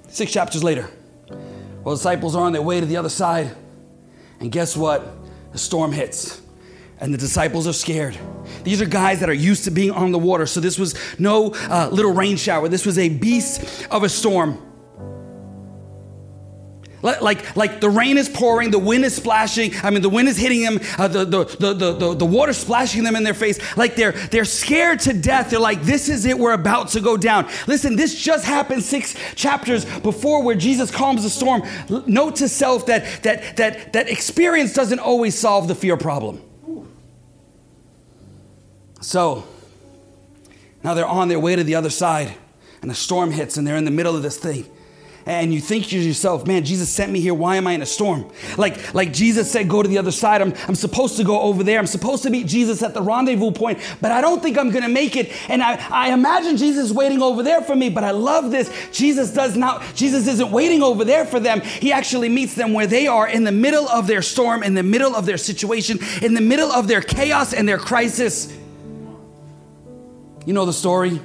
Six 0.09 0.29
chapters 0.29 0.61
later, 0.61 0.89
well, 1.85 1.95
disciples 1.95 2.35
are 2.35 2.43
on 2.43 2.51
their 2.51 2.61
way 2.61 2.81
to 2.81 2.85
the 2.85 2.97
other 2.97 3.07
side. 3.07 3.55
And 4.41 4.51
guess 4.51 4.75
what? 4.75 5.09
The 5.53 5.57
storm 5.57 5.93
hits, 5.93 6.40
and 7.01 7.11
the 7.11 7.17
disciples 7.17 7.67
are 7.67 7.73
scared. 7.73 8.17
These 8.63 8.81
are 8.81 8.85
guys 8.85 9.19
that 9.19 9.29
are 9.29 9.33
used 9.33 9.65
to 9.65 9.71
being 9.71 9.91
on 9.91 10.11
the 10.11 10.19
water, 10.19 10.45
so 10.45 10.59
this 10.59 10.77
was 10.77 10.95
no 11.19 11.51
uh, 11.53 11.89
little 11.91 12.13
rain 12.13 12.37
shower. 12.37 12.69
This 12.69 12.85
was 12.85 12.97
a 12.97 13.09
beast 13.09 13.87
of 13.89 14.03
a 14.03 14.09
storm. 14.09 14.67
Like, 17.01 17.55
like 17.55 17.81
the 17.81 17.89
rain 17.89 18.19
is 18.19 18.29
pouring, 18.29 18.69
the 18.69 18.77
wind 18.77 19.03
is 19.05 19.15
splashing. 19.15 19.71
I 19.81 19.89
mean, 19.89 20.03
the 20.03 20.09
wind 20.09 20.27
is 20.27 20.37
hitting 20.37 20.61
them, 20.61 20.79
uh, 20.99 21.07
the, 21.07 21.25
the, 21.25 21.45
the, 21.45 21.73
the, 21.73 21.93
the, 21.93 22.13
the 22.13 22.25
water 22.25 22.53
splashing 22.53 23.03
them 23.03 23.15
in 23.15 23.23
their 23.23 23.33
face. 23.33 23.75
Like 23.75 23.95
they're, 23.95 24.11
they're 24.11 24.45
scared 24.45 24.99
to 24.99 25.13
death. 25.13 25.49
They're 25.49 25.59
like, 25.59 25.81
this 25.81 26.09
is 26.09 26.27
it, 26.27 26.37
we're 26.37 26.53
about 26.53 26.89
to 26.89 27.01
go 27.01 27.17
down. 27.17 27.49
Listen, 27.65 27.95
this 27.95 28.13
just 28.13 28.45
happened 28.45 28.83
six 28.83 29.15
chapters 29.33 29.83
before 30.01 30.43
where 30.43 30.55
Jesus 30.55 30.91
calms 30.91 31.23
the 31.23 31.31
storm. 31.31 31.63
Note 32.05 32.35
to 32.35 32.47
self 32.47 32.85
that, 32.85 33.23
that, 33.23 33.57
that, 33.57 33.93
that 33.93 34.07
experience 34.07 34.73
doesn't 34.73 34.99
always 34.99 35.35
solve 35.35 35.67
the 35.67 35.73
fear 35.73 35.97
problem. 35.97 36.43
So, 39.01 39.43
now 40.83 40.93
they're 40.93 41.05
on 41.05 41.27
their 41.27 41.39
way 41.39 41.55
to 41.55 41.63
the 41.63 41.75
other 41.75 41.89
side, 41.89 42.33
and 42.81 42.89
a 42.89 42.95
storm 42.95 43.31
hits, 43.31 43.57
and 43.57 43.67
they're 43.67 43.77
in 43.77 43.85
the 43.85 43.91
middle 43.91 44.15
of 44.15 44.23
this 44.23 44.37
thing 44.37 44.65
and 45.25 45.53
you 45.53 45.61
think 45.61 45.87
to 45.87 45.99
yourself, 45.99 46.47
man, 46.47 46.65
Jesus 46.65 46.89
sent 46.89 47.11
me 47.11 47.19
here. 47.19 47.33
Why 47.33 47.55
am 47.57 47.67
I 47.67 47.73
in 47.73 47.81
a 47.81 47.85
storm? 47.85 48.29
Like, 48.57 48.93
like 48.93 49.13
Jesus 49.13 49.51
said, 49.51 49.69
go 49.69 49.83
to 49.83 49.87
the 49.87 49.97
other 49.97 50.11
side. 50.11 50.41
I'm, 50.41 50.53
I'm 50.67 50.75
supposed 50.75 51.17
to 51.17 51.23
go 51.23 51.41
over 51.41 51.63
there. 51.63 51.79
I'm 51.79 51.87
supposed 51.87 52.23
to 52.23 52.29
meet 52.29 52.47
Jesus 52.47 52.81
at 52.81 52.93
the 52.93 53.01
rendezvous 53.01 53.51
point, 53.51 53.79
but 54.01 54.11
I 54.11 54.21
don't 54.21 54.41
think 54.41 54.57
I'm 54.57 54.71
going 54.71 54.83
to 54.83 54.89
make 54.89 55.15
it. 55.15 55.31
And 55.49 55.61
I, 55.61 55.75
I 55.89 56.13
imagine 56.13 56.57
Jesus 56.57 56.91
waiting 56.91 57.21
over 57.21 57.43
there 57.43 57.61
for 57.61 57.75
me, 57.75 57.89
but 57.89 58.03
I 58.03 58.11
love 58.11 58.51
this. 58.51 58.71
Jesus 58.91 59.31
does 59.31 59.55
not, 59.55 59.83
Jesus 59.95 60.27
isn't 60.27 60.51
waiting 60.51 60.81
over 60.81 61.05
there 61.05 61.25
for 61.25 61.39
them. 61.39 61.61
He 61.61 61.91
actually 61.91 62.29
meets 62.29 62.55
them 62.55 62.73
where 62.73 62.87
they 62.87 63.07
are 63.07 63.27
in 63.27 63.43
the 63.43 63.51
middle 63.51 63.87
of 63.89 64.07
their 64.07 64.21
storm, 64.21 64.63
in 64.63 64.73
the 64.73 64.83
middle 64.83 65.15
of 65.15 65.25
their 65.25 65.37
situation, 65.37 65.99
in 66.21 66.33
the 66.33 66.41
middle 66.41 66.71
of 66.71 66.87
their 66.87 67.01
chaos 67.01 67.53
and 67.53 67.67
their 67.67 67.79
crisis. 67.79 68.51
You 70.45 70.53
know 70.53 70.65
the 70.65 70.73
story. 70.73 71.19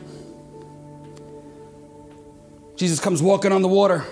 Jesus 2.77 3.01
comes 3.01 3.23
walking 3.23 3.53
on 3.53 3.63
the 3.63 3.69
water. 3.69 4.05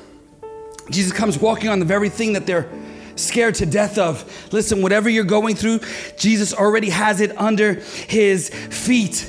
Jesus 0.91 1.13
comes 1.13 1.39
walking 1.39 1.69
on 1.69 1.79
the 1.79 1.85
very 1.85 2.09
thing 2.09 2.33
that 2.33 2.47
they're 2.47 2.71
scared 3.17 3.55
to 3.57 3.67
death 3.67 3.99
of. 3.99 4.25
Listen, 4.53 4.83
whatever 4.83 5.09
you're 5.09 5.25
going 5.25 5.57
through, 5.57 5.81
Jesus 6.19 6.55
already 6.55 6.91
has 6.91 7.21
it 7.21 7.37
under 7.39 7.75
his 7.75 8.49
feet. 8.49 9.29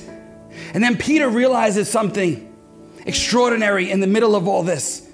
And 0.74 0.84
then 0.84 0.98
Peter 0.98 1.30
realizes 1.30 1.90
something 1.90 2.54
extraordinary 3.06 3.92
in 3.92 4.00
the 4.00 4.08
middle 4.08 4.36
of 4.36 4.48
all 4.48 4.64
this. 4.64 5.08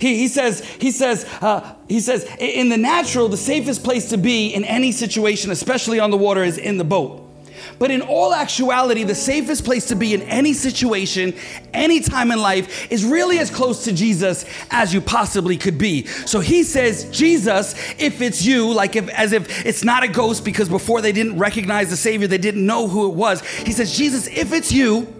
He, 0.00 0.16
he 0.16 0.28
says, 0.28 0.64
he 0.64 0.90
says, 0.90 1.24
uh, 1.42 1.74
he 1.88 2.00
says, 2.00 2.24
in 2.38 2.70
the 2.70 2.78
natural, 2.78 3.28
the 3.28 3.36
safest 3.36 3.84
place 3.84 4.08
to 4.10 4.16
be 4.16 4.48
in 4.48 4.64
any 4.64 4.92
situation, 4.92 5.50
especially 5.50 6.00
on 6.00 6.10
the 6.10 6.16
water, 6.16 6.42
is 6.42 6.56
in 6.56 6.78
the 6.78 6.84
boat. 6.84 7.29
But 7.78 7.90
in 7.90 8.02
all 8.02 8.32
actuality, 8.34 9.04
the 9.04 9.14
safest 9.14 9.64
place 9.64 9.86
to 9.86 9.96
be 9.96 10.14
in 10.14 10.22
any 10.22 10.52
situation, 10.52 11.34
any 11.72 12.00
time 12.00 12.30
in 12.30 12.40
life, 12.40 12.90
is 12.90 13.04
really 13.04 13.38
as 13.38 13.50
close 13.50 13.84
to 13.84 13.92
Jesus 13.92 14.44
as 14.70 14.92
you 14.92 15.00
possibly 15.00 15.56
could 15.56 15.78
be. 15.78 16.06
So 16.06 16.40
he 16.40 16.62
says, 16.62 17.08
Jesus, 17.10 17.74
if 17.98 18.20
it's 18.20 18.44
you, 18.44 18.72
like 18.72 18.96
if, 18.96 19.08
as 19.10 19.32
if 19.32 19.64
it's 19.66 19.84
not 19.84 20.02
a 20.02 20.08
ghost, 20.08 20.44
because 20.44 20.68
before 20.68 21.00
they 21.00 21.12
didn't 21.12 21.38
recognize 21.38 21.90
the 21.90 21.96
Savior, 21.96 22.26
they 22.26 22.38
didn't 22.38 22.64
know 22.64 22.88
who 22.88 23.10
it 23.10 23.14
was. 23.14 23.42
He 23.48 23.72
says, 23.72 23.96
Jesus, 23.96 24.26
if 24.26 24.52
it's 24.52 24.72
you, 24.72 25.12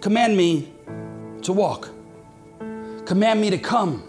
command 0.00 0.36
me 0.36 0.72
to 1.42 1.52
walk, 1.52 1.90
command 3.04 3.40
me 3.40 3.50
to 3.50 3.58
come. 3.58 4.05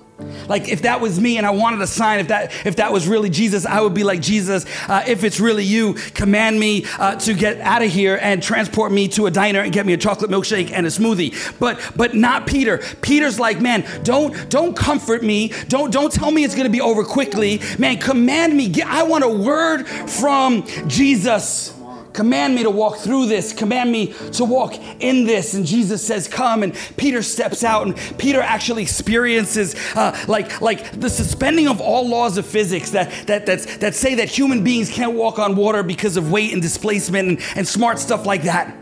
Like 0.47 0.67
if 0.67 0.81
that 0.81 1.00
was 1.00 1.19
me 1.19 1.38
and 1.38 1.45
I 1.45 1.51
wanted 1.51 1.81
a 1.81 1.88
sign, 1.88 2.19
if 2.19 2.29
that 2.29 2.51
if 2.65 2.77
that 2.77 2.91
was 2.91 3.07
really 3.07 3.29
Jesus, 3.29 3.65
I 3.65 3.81
would 3.81 3.93
be 3.93 4.03
like 4.03 4.21
Jesus. 4.21 4.65
Uh, 4.88 5.03
if 5.07 5.24
it's 5.24 5.39
really 5.39 5.63
you, 5.63 5.93
command 5.93 6.59
me 6.59 6.86
uh, 6.97 7.15
to 7.17 7.33
get 7.33 7.59
out 7.62 7.83
of 7.83 7.91
here 7.91 8.17
and 8.21 8.41
transport 8.41 8.91
me 8.91 9.07
to 9.09 9.27
a 9.27 9.31
diner 9.31 9.62
and 9.62 9.71
get 9.71 9.86
me 9.86 9.93
a 9.93 9.97
chocolate 9.97 10.31
milkshake 10.31 10.71
and 10.71 10.86
a 10.86 10.89
smoothie. 10.89 11.59
But 11.59 11.79
but 11.95 12.15
not 12.15 12.47
Peter. 12.47 12.79
Peter's 13.01 13.39
like, 13.39 13.62
man, 13.62 13.86
don't 14.03 14.50
don't 14.50 14.75
comfort 14.75 15.24
me. 15.24 15.50
Don't 15.67 15.91
don't 15.91 16.12
tell 16.12 16.31
me 16.31 16.43
it's 16.43 16.55
gonna 16.55 16.69
be 16.69 16.81
over 16.81 17.03
quickly. 17.03 17.62
Man, 17.77 17.97
command 17.97 18.57
me. 18.57 18.74
I 18.81 19.03
want 19.03 19.24
a 19.24 19.29
word 19.29 19.88
from 19.88 20.65
Jesus. 20.88 21.76
Command 22.17 22.55
me 22.55 22.63
to 22.63 22.71
walk 22.71 22.97
through 22.97 23.27
this. 23.27 23.53
Command 23.53 23.91
me 23.91 24.07
to 24.31 24.43
walk 24.43 24.74
in 25.00 25.25
this. 25.25 25.53
And 25.53 25.63
Jesus 25.63 26.03
says, 26.03 26.27
Come. 26.27 26.63
And 26.63 26.74
Peter 26.97 27.21
steps 27.21 27.63
out, 27.63 27.86
and 27.86 27.95
Peter 28.17 28.41
actually 28.41 28.81
experiences 28.81 29.75
uh, 29.95 30.17
like, 30.27 30.59
like 30.59 31.00
the 31.00 31.12
suspending 31.12 31.67
of 31.67 31.79
all 31.79 32.09
laws 32.09 32.39
of 32.39 32.47
physics 32.47 32.89
that, 32.89 33.12
that, 33.27 33.45
that's, 33.45 33.77
that 33.77 33.93
say 33.93 34.15
that 34.15 34.29
human 34.29 34.63
beings 34.63 34.89
can't 34.89 35.13
walk 35.13 35.38
on 35.38 35.55
water 35.55 35.83
because 35.83 36.17
of 36.17 36.31
weight 36.31 36.53
and 36.53 36.59
displacement 36.59 37.29
and, 37.29 37.39
and 37.55 37.67
smart 37.67 38.00
stuff 38.00 38.25
like 38.25 38.41
that. 38.41 38.75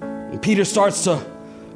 And 0.00 0.42
Peter 0.42 0.64
starts 0.64 1.04
to 1.04 1.24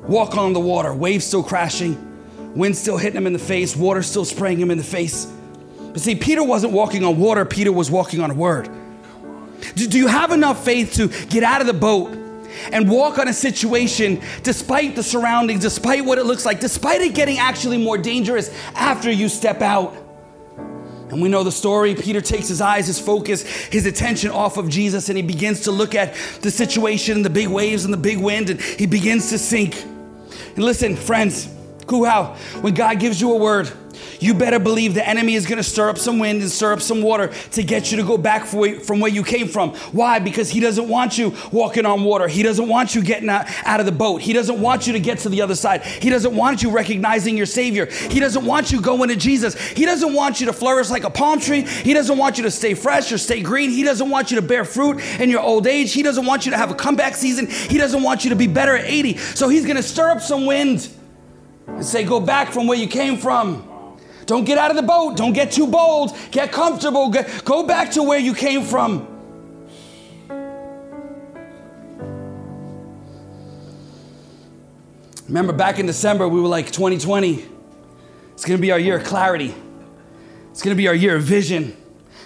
walk 0.09 0.37
on 0.37 0.53
the 0.53 0.59
water, 0.59 0.93
waves 0.93 1.25
still 1.25 1.45
crashing, 1.45 2.57
wind 2.57 2.77
still 2.77 2.97
hitting 2.97 3.19
him 3.19 3.29
in 3.29 3.33
the 3.33 3.39
face, 3.39 3.77
water 3.77 4.03
still 4.03 4.25
spraying 4.25 4.59
him 4.59 4.73
in 4.73 4.79
the 4.79 4.85
face. 4.85 5.33
But 5.79 6.01
see, 6.01 6.17
Peter 6.17 6.43
wasn't 6.43 6.73
walking 6.73 7.05
on 7.05 7.21
water, 7.21 7.45
Peter 7.45 7.71
was 7.71 7.89
walking 7.89 8.21
on 8.21 8.33
a 8.33 8.35
word. 8.35 8.69
Do, 9.75 9.87
do 9.87 9.99
you 9.99 10.07
have 10.09 10.33
enough 10.33 10.65
faith 10.65 10.95
to 10.95 11.09
get 11.27 11.43
out 11.43 11.61
of 11.61 11.67
the 11.67 11.73
boat 11.73 12.11
and 12.73 12.91
walk 12.91 13.19
on 13.19 13.29
a 13.29 13.33
situation 13.33 14.21
despite 14.43 14.95
the 14.95 15.03
surroundings, 15.03 15.63
despite 15.63 16.05
what 16.05 16.19
it 16.19 16.25
looks 16.25 16.45
like, 16.45 16.61
despite 16.61 17.01
it 17.01 17.15
getting 17.15 17.39
actually 17.39 17.79
more 17.79 17.99
dangerous 17.99 18.55
after 18.75 19.11
you 19.11 19.29
step 19.29 19.63
out? 19.63 19.97
And 21.11 21.21
we 21.21 21.29
know 21.29 21.45
the 21.45 21.53
story. 21.53 21.95
Peter 21.95 22.23
takes 22.23 22.49
his 22.49 22.63
eyes, 22.63 22.87
his 22.87 22.99
focus, 22.99 23.43
his 23.43 23.85
attention 23.85 24.31
off 24.31 24.57
of 24.57 24.71
Jesus, 24.71 25.11
and 25.11 25.17
he 25.19 25.23
begins 25.23 25.61
to 25.61 25.71
look 25.71 25.95
at 25.95 26.15
the 26.41 26.51
situation, 26.51 27.17
and 27.17 27.25
the 27.25 27.31
big 27.31 27.49
waves 27.49 27.85
and 27.85 27.93
the 27.93 27.99
big 27.99 28.19
wind, 28.19 28.49
and 28.49 28.61
he 28.61 28.87
begins 28.87 29.29
to 29.29 29.39
sink. 29.39 29.83
And 29.83 30.65
listen, 30.65 30.97
friends, 30.97 31.49
Kuhau, 31.85 32.35
when 32.63 32.73
God 32.73 32.99
gives 32.99 33.21
you 33.21 33.31
a 33.33 33.37
word, 33.37 33.71
you 34.21 34.35
better 34.35 34.59
believe 34.59 34.95
the 34.95 35.07
enemy 35.07 35.35
is 35.35 35.47
going 35.47 35.59
to 35.59 35.65
stir 35.65 35.89
up 35.89 35.99
some 35.99 36.19
wind 36.19 36.43
and 36.43 36.51
stir 36.51 36.73
up 36.73 36.81
some 36.81 37.03
water 37.03 37.33
to 37.53 37.63
get 37.63 37.91
you 37.91 37.97
to 37.99 38.05
go 38.05 38.17
back 38.19 38.47
from 38.47 39.01
where 39.01 39.11
you 39.11 39.23
came 39.23 39.49
from. 39.49 39.71
Why? 39.93 40.19
Because 40.19 40.51
he 40.51 40.61
doesn't 40.61 40.89
want 40.89 41.19
you 41.19 41.35
walking 41.51 41.87
on 41.87 42.05
water. 42.05 42.29
He 42.29 42.43
doesn't 42.43 42.69
want 42.69 42.95
you 42.95 43.03
getting 43.03 43.29
out, 43.29 43.49
of 43.81 43.87
the 43.87 43.93
boat. 43.93 44.21
He 44.21 44.33
doesn't 44.33 44.61
want 44.61 44.87
you 44.87 44.93
to 44.93 45.01
get 45.01 45.19
to 45.21 45.29
the 45.29 45.43
other 45.43 45.55
side. 45.55 45.83
He 45.83 46.11
doesn't 46.11 46.35
want 46.37 46.63
you 46.63 46.71
recognizing 46.71 47.37
your 47.37 47.47
Savior. 47.47 47.87
He 47.87 48.21
doesn't 48.21 48.45
want 48.45 48.71
you 48.71 48.81
going 48.81 49.09
to 49.09 49.17
Jesus. 49.17 49.59
He 49.71 49.85
doesn't 49.85 50.13
want 50.15 50.41
you 50.41 50.47
to 50.47 50.53
flourish 50.53 50.91
like 50.91 51.05
a 51.05 51.11
palm 51.11 51.41
tree. 51.41 51.63
He 51.63 51.95
doesn't 51.95 52.17
want 52.19 52.37
you 52.37 52.45
to 52.45 52.51
stay 52.51 52.75
fresh 52.75 53.11
or 53.13 53.19
stay 53.19 53.41
green. 53.41 53.71
He 53.71 53.83
doesn't 53.83 54.09
want 54.09 54.31
you 54.31 54.37
to 54.37 54.47
bear 54.47 54.65
fruit 54.65 55.01
in 55.21 55.31
your 55.31 55.41
old 55.41 55.67
age. 55.67 55.93
He 55.93 56.03
doesn't 56.03 56.27
want 56.27 56.45
you 56.45 56.53
to 56.53 56.59
have 56.59 56.71
a 56.71 56.75
comeback 56.75 57.17
season. 57.17 57.49
He 57.49 57.79
doesn't 57.79 58.03
want 58.03 58.25
you 58.25 58.31
to 58.31 58.37
be 58.37 58.47
better 58.47 58.77
at 58.77 58.85
80. 58.85 59.17
So 59.17 59.49
he's 59.49 59.65
going 59.65 59.77
to 59.77 59.83
stir 59.83 60.11
up 60.11 60.21
some 60.21 60.47
wind 60.47 60.89
and 61.67 61.85
say, 61.85 62.05
Go 62.05 62.21
back 62.21 62.53
from 62.53 62.67
where 62.67 62.79
you 62.79 62.89
came 62.89 63.17
from. 63.17 63.72
Don't 64.27 64.45
get 64.45 64.59
out 64.59 64.71
of 64.71 64.77
the 64.77 64.83
boat. 64.83 65.17
Don't 65.17 65.33
get 65.33 65.53
too 65.53 65.67
bold. 65.67 66.17
Get 66.31 66.53
comfortable. 66.53 67.11
Go 67.45 67.67
back 67.67 67.93
to 67.93 68.03
where 68.03 68.19
you 68.19 68.35
came 68.35 68.65
from. 68.65 69.09
Remember 75.29 75.53
back 75.53 75.79
in 75.79 75.87
December, 75.87 76.29
we 76.29 76.41
were 76.41 76.49
like 76.49 76.67
2020. 76.67 77.45
It's 78.33 78.45
gonna 78.45 78.59
be 78.59 78.71
our 78.71 78.79
year 78.79 78.99
of 78.99 79.05
clarity. 79.05 79.55
It's 80.51 80.63
gonna 80.63 80.77
be 80.77 80.89
our 80.89 80.95
year 80.95 81.17
of 81.17 81.23
vision. 81.23 81.77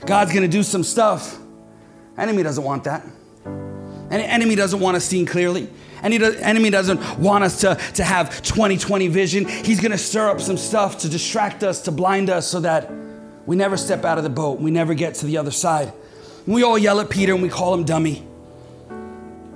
God's 0.04 0.32
gonna 0.32 0.48
do 0.48 0.62
some 0.62 0.82
stuff. 0.82 1.38
Enemy 2.18 2.42
doesn't 2.42 2.64
want 2.64 2.84
that. 2.84 3.06
Enemy 4.10 4.54
doesn't 4.54 4.80
want 4.80 4.96
us 4.96 5.04
seeing 5.04 5.26
clearly. 5.26 5.68
Any 6.02 6.22
enemy 6.22 6.70
doesn't 6.70 7.18
want 7.18 7.44
us 7.44 7.60
to, 7.60 7.74
to 7.94 8.04
have 8.04 8.42
2020 8.42 9.08
vision. 9.08 9.46
He's 9.46 9.80
gonna 9.80 9.98
stir 9.98 10.30
up 10.30 10.40
some 10.40 10.56
stuff 10.56 10.98
to 10.98 11.08
distract 11.08 11.62
us, 11.62 11.82
to 11.82 11.92
blind 11.92 12.30
us, 12.30 12.46
so 12.46 12.60
that 12.60 12.90
we 13.46 13.56
never 13.56 13.76
step 13.76 14.04
out 14.04 14.18
of 14.18 14.24
the 14.24 14.30
boat. 14.30 14.60
We 14.60 14.70
never 14.70 14.94
get 14.94 15.14
to 15.16 15.26
the 15.26 15.38
other 15.38 15.50
side. 15.50 15.92
We 16.46 16.62
all 16.62 16.78
yell 16.78 17.00
at 17.00 17.10
Peter 17.10 17.32
and 17.32 17.42
we 17.42 17.48
call 17.48 17.74
him 17.74 17.84
dummy. 17.84 18.26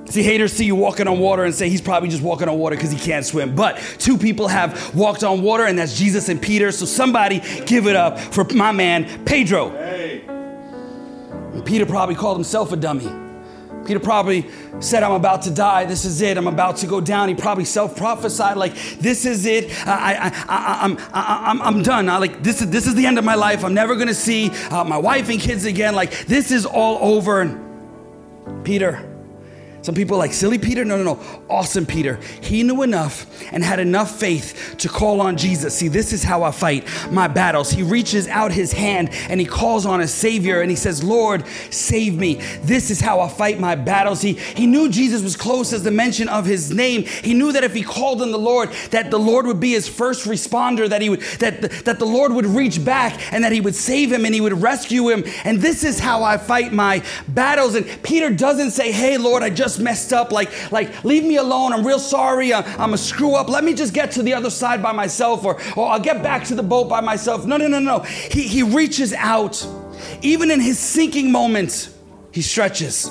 See, 0.06 0.24
haters 0.24 0.52
see 0.52 0.64
you 0.64 0.74
walking 0.74 1.06
on 1.06 1.20
water 1.20 1.44
and 1.44 1.54
say 1.54 1.68
he's 1.68 1.80
probably 1.80 2.08
just 2.08 2.22
walking 2.22 2.48
on 2.48 2.58
water 2.58 2.74
because 2.74 2.90
he 2.90 2.98
can't 2.98 3.24
swim. 3.24 3.54
But 3.54 3.76
two 3.98 4.18
people 4.18 4.48
have 4.48 4.92
walked 4.92 5.22
on 5.22 5.40
water, 5.40 5.64
and 5.64 5.78
that's 5.78 5.96
Jesus 5.96 6.28
and 6.28 6.42
Peter. 6.42 6.72
So 6.72 6.84
somebody 6.84 7.40
give 7.64 7.86
it 7.86 7.94
up 7.94 8.18
for 8.18 8.44
my 8.52 8.72
man, 8.72 9.24
Pedro. 9.24 9.70
Hey. 9.70 10.24
And 10.26 11.64
Peter 11.64 11.86
probably 11.86 12.16
called 12.16 12.36
himself 12.36 12.72
a 12.72 12.76
dummy. 12.76 13.19
Peter 13.86 13.98
probably 14.00 14.46
said, 14.80 15.02
I'm 15.02 15.12
about 15.12 15.42
to 15.42 15.50
die. 15.50 15.84
This 15.84 16.04
is 16.04 16.20
it. 16.20 16.36
I'm 16.36 16.46
about 16.46 16.76
to 16.78 16.86
go 16.86 17.00
down. 17.00 17.28
He 17.28 17.34
probably 17.34 17.64
self 17.64 17.96
prophesied, 17.96 18.56
like, 18.56 18.74
this 19.00 19.24
is 19.24 19.46
it. 19.46 19.70
I, 19.86 20.14
I, 20.14 20.28
I, 20.48 20.84
I'm, 20.84 20.98
I'm, 21.12 21.62
I'm 21.62 21.82
done. 21.82 22.08
I, 22.08 22.18
like, 22.18 22.42
this 22.42 22.62
is, 22.62 22.70
this 22.70 22.86
is 22.86 22.94
the 22.94 23.06
end 23.06 23.18
of 23.18 23.24
my 23.24 23.34
life. 23.34 23.64
I'm 23.64 23.74
never 23.74 23.94
going 23.94 24.08
to 24.08 24.14
see 24.14 24.50
uh, 24.70 24.84
my 24.84 24.98
wife 24.98 25.28
and 25.28 25.40
kids 25.40 25.64
again. 25.64 25.94
Like, 25.94 26.26
this 26.26 26.50
is 26.50 26.66
all 26.66 26.98
over. 27.00 27.40
And 27.40 28.64
Peter, 28.64 29.09
some 29.82 29.94
people 29.94 30.18
like 30.18 30.32
silly 30.32 30.58
Peter. 30.58 30.84
No, 30.84 30.96
no, 30.96 31.14
no. 31.14 31.42
Awesome 31.48 31.86
Peter. 31.86 32.20
He 32.42 32.62
knew 32.62 32.82
enough 32.82 33.26
and 33.52 33.64
had 33.64 33.80
enough 33.80 34.18
faith 34.18 34.74
to 34.78 34.88
call 34.88 35.20
on 35.20 35.36
Jesus. 35.36 35.74
See, 35.74 35.88
this 35.88 36.12
is 36.12 36.22
how 36.22 36.42
I 36.42 36.50
fight 36.50 36.86
my 37.10 37.28
battles. 37.28 37.70
He 37.70 37.82
reaches 37.82 38.28
out 38.28 38.52
his 38.52 38.72
hand 38.72 39.08
and 39.28 39.40
he 39.40 39.46
calls 39.46 39.86
on 39.86 40.00
a 40.00 40.06
Savior 40.06 40.60
and 40.60 40.70
he 40.70 40.76
says, 40.76 41.02
Lord, 41.02 41.46
save 41.70 42.18
me. 42.18 42.34
This 42.62 42.90
is 42.90 43.00
how 43.00 43.20
I 43.20 43.28
fight 43.28 43.58
my 43.58 43.74
battles. 43.74 44.20
He, 44.20 44.34
he 44.34 44.66
knew 44.66 44.90
Jesus 44.90 45.22
was 45.22 45.36
close 45.36 45.72
as 45.72 45.82
the 45.82 45.90
mention 45.90 46.28
of 46.28 46.44
his 46.44 46.72
name. 46.72 47.04
He 47.04 47.32
knew 47.32 47.52
that 47.52 47.64
if 47.64 47.74
he 47.74 47.82
called 47.82 48.20
on 48.20 48.32
the 48.32 48.38
Lord, 48.38 48.70
that 48.90 49.10
the 49.10 49.18
Lord 49.18 49.46
would 49.46 49.60
be 49.60 49.72
his 49.72 49.88
first 49.88 50.26
responder, 50.26 50.88
that 50.88 51.00
he 51.00 51.08
would, 51.08 51.22
that, 51.38 51.62
that 51.84 51.98
the 51.98 52.04
Lord 52.04 52.32
would 52.32 52.46
reach 52.46 52.84
back 52.84 53.32
and 53.32 53.44
that 53.44 53.52
he 53.52 53.60
would 53.60 53.74
save 53.74 54.12
him 54.12 54.26
and 54.26 54.34
he 54.34 54.40
would 54.42 54.60
rescue 54.60 55.08
him. 55.08 55.24
And 55.44 55.60
this 55.60 55.84
is 55.84 55.98
how 55.98 56.22
I 56.22 56.36
fight 56.36 56.72
my 56.72 57.02
battles. 57.28 57.74
And 57.74 57.86
Peter 58.02 58.30
doesn't 58.30 58.72
say, 58.72 58.92
Hey, 58.92 59.16
Lord, 59.16 59.42
I 59.42 59.48
just 59.50 59.69
just 59.70 59.80
messed 59.80 60.12
up. 60.12 60.32
Like, 60.32 60.72
like 60.72 61.04
leave 61.04 61.24
me 61.24 61.36
alone. 61.36 61.72
I'm 61.72 61.86
real 61.86 61.98
sorry. 61.98 62.52
I'm, 62.52 62.94
a 62.94 62.98
screw 62.98 63.34
up. 63.34 63.48
Let 63.48 63.64
me 63.64 63.74
just 63.74 63.94
get 63.94 64.10
to 64.12 64.22
the 64.22 64.34
other 64.34 64.50
side 64.50 64.82
by 64.82 64.92
myself, 64.92 65.44
or, 65.44 65.60
or 65.76 65.88
I'll 65.88 66.00
get 66.00 66.22
back 66.22 66.44
to 66.44 66.54
the 66.54 66.62
boat 66.62 66.88
by 66.88 67.00
myself. 67.00 67.46
No, 67.46 67.56
no, 67.56 67.68
no, 67.68 67.78
no. 67.78 68.00
He, 68.00 68.42
he 68.42 68.62
reaches 68.62 69.12
out. 69.12 69.66
Even 70.22 70.50
in 70.50 70.60
his 70.60 70.78
sinking 70.78 71.30
moments, 71.30 71.94
he 72.32 72.42
stretches. 72.42 73.10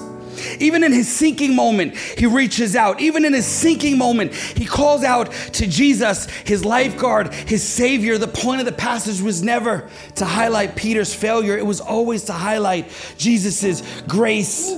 Even 0.60 0.84
in 0.84 0.94
his 0.94 1.14
sinking 1.14 1.56
moment, 1.56 1.98
he 1.98 2.26
reaches 2.26 2.76
out. 2.76 3.00
Even 3.02 3.26
in 3.26 3.34
his 3.34 3.46
sinking 3.46 3.98
moment, 3.98 4.34
he 4.34 4.66
calls 4.66 5.04
out 5.04 5.32
to 5.54 5.68
Jesus, 5.68 6.26
his 6.46 6.64
lifeguard, 6.64 7.34
his 7.34 7.62
savior. 7.62 8.18
The 8.18 8.28
point 8.28 8.60
of 8.62 8.66
the 8.66 8.72
passage 8.72 9.22
was 9.22 9.44
never 9.44 9.90
to 10.16 10.26
highlight 10.26 10.76
Peter's 10.76 11.14
failure, 11.14 11.58
it 11.58 11.66
was 11.66 11.82
always 11.82 12.26
to 12.26 12.34
highlight 12.34 12.90
Jesus' 13.18 13.84
grace. 14.08 14.74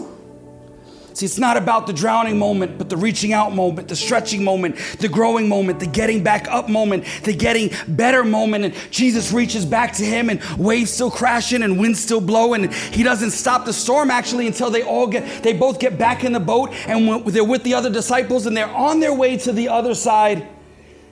See, 1.13 1.25
it's 1.25 1.37
not 1.37 1.57
about 1.57 1.87
the 1.87 1.93
drowning 1.93 2.39
moment, 2.39 2.77
but 2.77 2.89
the 2.89 2.95
reaching 2.95 3.33
out 3.33 3.53
moment, 3.53 3.89
the 3.89 3.95
stretching 3.95 4.43
moment, 4.43 4.77
the 4.99 5.09
growing 5.09 5.49
moment, 5.49 5.79
the 5.79 5.85
getting 5.85 6.23
back 6.23 6.47
up 6.47 6.69
moment, 6.69 7.03
the 7.23 7.33
getting 7.33 7.69
better 7.87 8.23
moment. 8.23 8.65
And 8.65 8.73
Jesus 8.91 9.33
reaches 9.33 9.65
back 9.65 9.93
to 9.95 10.05
him, 10.05 10.29
and 10.29 10.41
waves 10.57 10.91
still 10.91 11.11
crashing 11.11 11.63
and 11.63 11.77
wind 11.77 11.97
still 11.97 12.21
blowing. 12.21 12.63
And 12.63 12.73
He 12.73 13.03
doesn't 13.03 13.31
stop 13.31 13.65
the 13.65 13.73
storm 13.73 14.09
actually 14.09 14.47
until 14.47 14.69
they 14.69 14.83
all 14.83 15.07
get, 15.07 15.43
they 15.43 15.53
both 15.53 15.79
get 15.79 15.97
back 15.97 16.23
in 16.23 16.31
the 16.31 16.39
boat, 16.39 16.69
and 16.87 17.25
they're 17.25 17.43
with 17.43 17.63
the 17.63 17.73
other 17.73 17.89
disciples, 17.89 18.45
and 18.45 18.55
they're 18.55 18.69
on 18.69 19.01
their 19.01 19.13
way 19.13 19.37
to 19.37 19.51
the 19.51 19.67
other 19.67 19.93
side. 19.93 20.47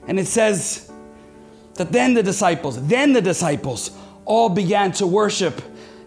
And 0.06 0.18
it 0.18 0.26
says 0.26 0.90
that 1.74 1.92
then 1.92 2.14
the 2.14 2.22
disciples, 2.22 2.82
then 2.86 3.12
the 3.12 3.22
disciples 3.22 3.90
all 4.24 4.48
began 4.48 4.92
to 4.92 5.06
worship 5.06 5.60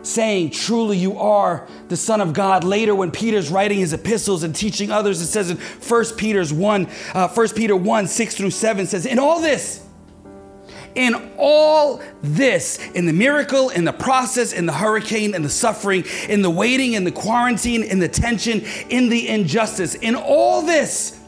saying, 0.04 0.52
Truly 0.52 0.98
you 0.98 1.18
are 1.18 1.68
the 1.88 1.98
Son 1.98 2.22
of 2.22 2.34
God. 2.34 2.63
Later, 2.63 2.94
when 2.94 3.12
Peter's 3.12 3.50
writing 3.50 3.80
his 3.80 3.94
epistles 3.94 4.44
and 4.44 4.56
teaching 4.56 4.92
others, 4.92 5.22
it 5.22 5.28
says 5.28 5.50
in 5.50 5.58
1 5.58 6.06
Peter's 6.18 6.54
1, 6.54 6.88
uh, 7.13 7.28
1 7.30 7.50
Peter 7.50 7.76
1, 7.76 8.08
6 8.08 8.36
through 8.36 8.52
7 8.52 8.86
says, 8.86 9.06
In 9.06 9.18
all 9.18 9.42
this, 9.42 9.84
in 10.96 11.16
all 11.38 12.02
this, 12.22 12.78
in 12.92 13.06
the 13.06 13.13
miracle, 13.13 13.70
in 13.70 13.84
the 13.84 13.94
process, 13.94 14.54
in 14.54 14.66
the 14.66 14.74
hurricane, 14.74 15.34
in 15.34 15.42
the 15.42 15.50
suffering, 15.50 16.04
in 16.30 16.42
the 16.42 16.50
waiting, 16.50 16.94
in 16.94 17.04
the 17.04 17.12
quarantine, 17.12 17.84
in 17.84 18.00
the 18.00 18.08
tension, 18.08 18.62
in 18.89 19.10
the 19.10 19.28
injustice, 19.28 19.96
in 19.96 20.16
all 20.16 20.62
this, 20.62 21.20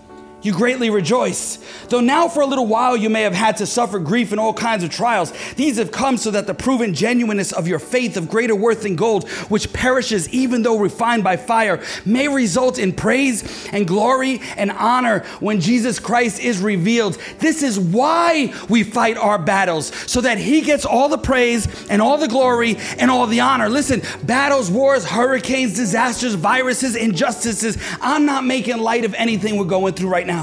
you 0.46 0.54
greatly 0.54 0.90
rejoice. 0.90 1.58
Though 1.90 2.02
now 2.02 2.28
for 2.28 2.42
a 2.42 2.46
little 2.46 2.68
while 2.68 2.96
you 2.96 3.10
may 3.10 3.24
have 3.24 3.34
had 3.34 3.58
to 3.58 3.66
suffer 3.66 4.00
grief 4.00 4.32
in 4.32 4.40
all 4.40 4.54
kinds 4.54 4.84
of 4.84 4.90
trials, 4.90 5.34
these 5.56 5.78
have 5.78 5.92
come 5.92 6.18
so 6.18 6.32
that 6.32 6.46
the 6.46 6.54
proven 6.54 6.94
genuineness 6.94 7.52
of 7.52 7.68
your 7.68 7.80
faith 7.80 8.16
of 8.16 8.30
greater 8.30 8.56
worth 8.56 8.84
than 8.84 8.96
gold, 8.96 9.28
which 9.50 9.74
perishes 9.74 10.30
even 10.30 10.62
though 10.62 10.78
refined 10.78 11.24
by 11.24 11.38
fire, 11.38 11.84
may 12.06 12.28
result 12.28 12.78
in 12.78 12.94
praise 12.94 13.68
and 13.72 13.88
glory 13.88 14.40
and 14.56 14.72
honor 14.72 15.20
when 15.40 15.60
Jesus 15.60 16.00
Christ 16.00 16.40
is 16.40 16.60
revealed. 16.60 17.18
This 17.40 17.64
is 17.64 17.80
why 17.80 18.54
we 18.70 18.84
fight 18.84 19.18
our 19.18 19.40
battles, 19.40 19.88
so 20.10 20.22
that 20.22 20.38
He 20.38 20.62
gets 20.62 20.86
all 20.86 21.10
the 21.10 21.18
praise 21.18 21.68
and 21.90 22.02
all 22.02 22.18
the 22.18 22.28
glory 22.28 22.78
and 23.00 23.10
all 23.10 23.26
the 23.26 23.40
honor. 23.40 23.70
Listen, 23.70 24.02
battles, 24.24 24.70
wars, 24.70 25.06
hurricanes, 25.06 25.76
disasters, 25.76 26.36
viruses, 26.36 26.96
injustices, 26.96 27.78
I'm 28.02 28.26
not 28.26 28.46
making 28.46 28.78
light 28.78 29.06
of 29.06 29.14
anything 29.16 29.58
we're 29.58 29.66
going 29.66 29.94
through 29.94 30.10
right 30.10 30.28
now. 30.28 30.35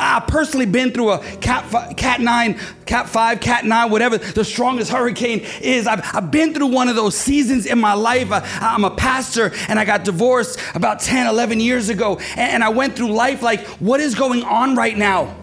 I've 0.00 0.26
personally 0.26 0.66
been 0.66 0.92
through 0.92 1.10
a 1.10 1.18
cat, 1.36 1.96
cat 1.96 2.20
9, 2.20 2.58
cat 2.86 3.08
5, 3.08 3.40
cat 3.40 3.64
9, 3.66 3.90
whatever 3.90 4.18
the 4.18 4.44
strongest 4.44 4.90
hurricane 4.90 5.44
is. 5.60 5.86
I've, 5.86 6.00
I've 6.14 6.30
been 6.30 6.54
through 6.54 6.68
one 6.68 6.88
of 6.88 6.96
those 6.96 7.14
seasons 7.14 7.66
in 7.66 7.78
my 7.78 7.92
life. 7.92 8.32
I, 8.32 8.74
am 8.74 8.84
a 8.84 8.90
pastor 8.90 9.52
and 9.68 9.78
I 9.78 9.84
got 9.84 10.04
divorced 10.04 10.58
about 10.74 11.00
10, 11.00 11.26
11 11.26 11.60
years 11.60 11.90
ago. 11.90 12.18
And, 12.30 12.50
and 12.52 12.64
I 12.64 12.70
went 12.70 12.96
through 12.96 13.12
life 13.12 13.42
like, 13.42 13.66
what 13.78 14.00
is 14.00 14.14
going 14.14 14.42
on 14.42 14.74
right 14.74 14.96
now? 14.96 15.36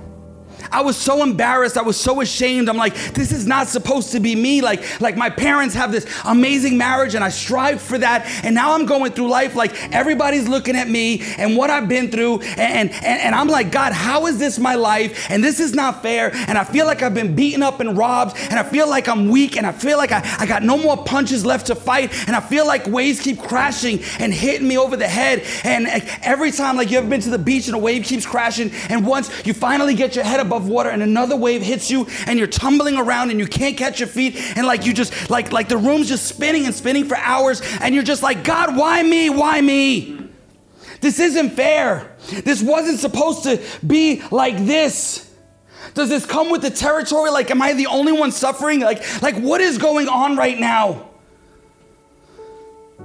I 0.71 0.81
was 0.81 0.97
so 0.97 1.23
embarrassed. 1.23 1.77
I 1.77 1.81
was 1.81 1.97
so 1.97 2.21
ashamed. 2.21 2.69
I'm 2.69 2.77
like, 2.77 2.95
this 3.13 3.31
is 3.31 3.45
not 3.47 3.67
supposed 3.67 4.11
to 4.11 4.19
be 4.19 4.35
me. 4.35 4.61
Like, 4.61 5.01
like 5.01 5.17
my 5.17 5.29
parents 5.29 5.75
have 5.75 5.91
this 5.91 6.05
amazing 6.25 6.77
marriage 6.77 7.15
and 7.15 7.23
I 7.23 7.29
strive 7.29 7.81
for 7.81 7.97
that. 7.97 8.25
And 8.43 8.53
now 8.53 8.73
I'm 8.73 8.85
going 8.85 9.11
through 9.11 9.29
life 9.29 9.55
like 9.55 9.93
everybody's 9.93 10.47
looking 10.47 10.75
at 10.75 10.89
me 10.89 11.21
and 11.37 11.55
what 11.55 11.69
I've 11.69 11.87
been 11.87 12.11
through. 12.11 12.41
And, 12.41 12.89
and, 12.91 13.21
and 13.21 13.35
I'm 13.35 13.47
like, 13.47 13.71
God, 13.71 13.93
how 13.93 14.27
is 14.27 14.39
this 14.39 14.59
my 14.59 14.75
life? 14.75 15.29
And 15.29 15.43
this 15.43 15.59
is 15.59 15.73
not 15.73 16.01
fair. 16.01 16.31
And 16.33 16.57
I 16.57 16.63
feel 16.63 16.85
like 16.85 17.01
I've 17.01 17.13
been 17.13 17.35
beaten 17.35 17.63
up 17.63 17.79
and 17.79 17.97
robbed. 17.97 18.37
And 18.37 18.59
I 18.59 18.63
feel 18.63 18.89
like 18.89 19.07
I'm 19.07 19.29
weak. 19.29 19.57
And 19.57 19.65
I 19.65 19.71
feel 19.71 19.97
like 19.97 20.11
I, 20.11 20.21
I 20.39 20.45
got 20.45 20.63
no 20.63 20.77
more 20.77 20.97
punches 20.97 21.45
left 21.45 21.67
to 21.67 21.75
fight. 21.75 22.13
And 22.27 22.35
I 22.35 22.39
feel 22.39 22.65
like 22.65 22.87
waves 22.87 23.19
keep 23.19 23.39
crashing 23.39 23.99
and 24.19 24.33
hitting 24.33 24.67
me 24.67 24.77
over 24.77 24.97
the 24.97 25.07
head. 25.07 25.43
And 25.63 25.87
every 26.21 26.51
time, 26.51 26.75
like 26.75 26.91
you 26.91 26.97
ever 26.97 27.07
been 27.07 27.21
to 27.21 27.29
the 27.29 27.39
beach 27.39 27.67
and 27.67 27.75
a 27.75 27.79
wave 27.79 28.03
keeps 28.03 28.25
crashing. 28.25 28.71
And 28.89 29.05
once 29.05 29.45
you 29.45 29.53
finally 29.53 29.93
get 29.93 30.15
your 30.15 30.25
head 30.25 30.39
above 30.39 30.56
above 30.57 30.69
water 30.69 30.89
and 30.89 31.03
another 31.03 31.35
wave 31.35 31.61
hits 31.61 31.91
you 31.91 32.07
and 32.25 32.39
you're 32.39 32.47
tumbling 32.47 32.97
around 32.97 33.29
and 33.29 33.39
you 33.39 33.45
can't 33.45 33.77
catch 33.77 33.99
your 33.99 34.09
feet 34.09 34.35
and 34.57 34.65
like 34.65 34.85
you 34.85 34.93
just 34.93 35.29
like 35.29 35.51
like 35.51 35.69
the 35.69 35.77
room's 35.77 36.07
just 36.07 36.25
spinning 36.25 36.65
and 36.65 36.73
spinning 36.73 37.05
for 37.05 37.15
hours 37.17 37.61
and 37.79 37.93
you're 37.93 38.03
just 38.03 38.23
like 38.23 38.43
God 38.43 38.75
why 38.75 39.03
me? 39.03 39.29
Why 39.29 39.61
me? 39.61 40.17
This 40.99 41.19
isn't 41.19 41.51
fair. 41.51 42.15
This 42.43 42.63
wasn't 42.63 42.99
supposed 42.99 43.43
to 43.43 43.61
be 43.85 44.23
like 44.31 44.57
this. 44.57 45.31
Does 45.93 46.09
this 46.09 46.25
come 46.25 46.49
with 46.49 46.63
the 46.63 46.71
territory? 46.71 47.29
Like 47.29 47.51
am 47.51 47.61
I 47.61 47.73
the 47.73 47.87
only 47.87 48.11
one 48.11 48.31
suffering? 48.31 48.79
Like 48.79 49.21
like 49.21 49.35
what 49.35 49.61
is 49.61 49.77
going 49.77 50.07
on 50.07 50.35
right 50.37 50.59
now? 50.59 51.09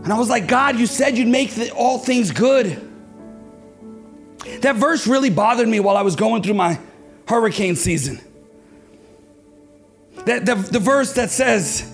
And 0.04 0.10
I 0.10 0.18
was 0.18 0.30
like 0.30 0.46
God 0.46 0.78
you 0.78 0.86
said 0.86 1.18
you'd 1.18 1.28
make 1.28 1.50
the, 1.54 1.70
all 1.72 1.98
things 1.98 2.30
good. 2.30 2.88
That 4.62 4.76
verse 4.76 5.06
really 5.06 5.30
bothered 5.30 5.68
me 5.68 5.80
while 5.80 5.98
I 5.98 6.02
was 6.02 6.16
going 6.16 6.42
through 6.42 6.54
my 6.54 6.80
hurricane 7.32 7.76
season. 7.76 8.20
That 10.26 10.46
the, 10.46 10.54
the 10.54 10.78
verse 10.78 11.14
that 11.14 11.30
says, 11.30 11.90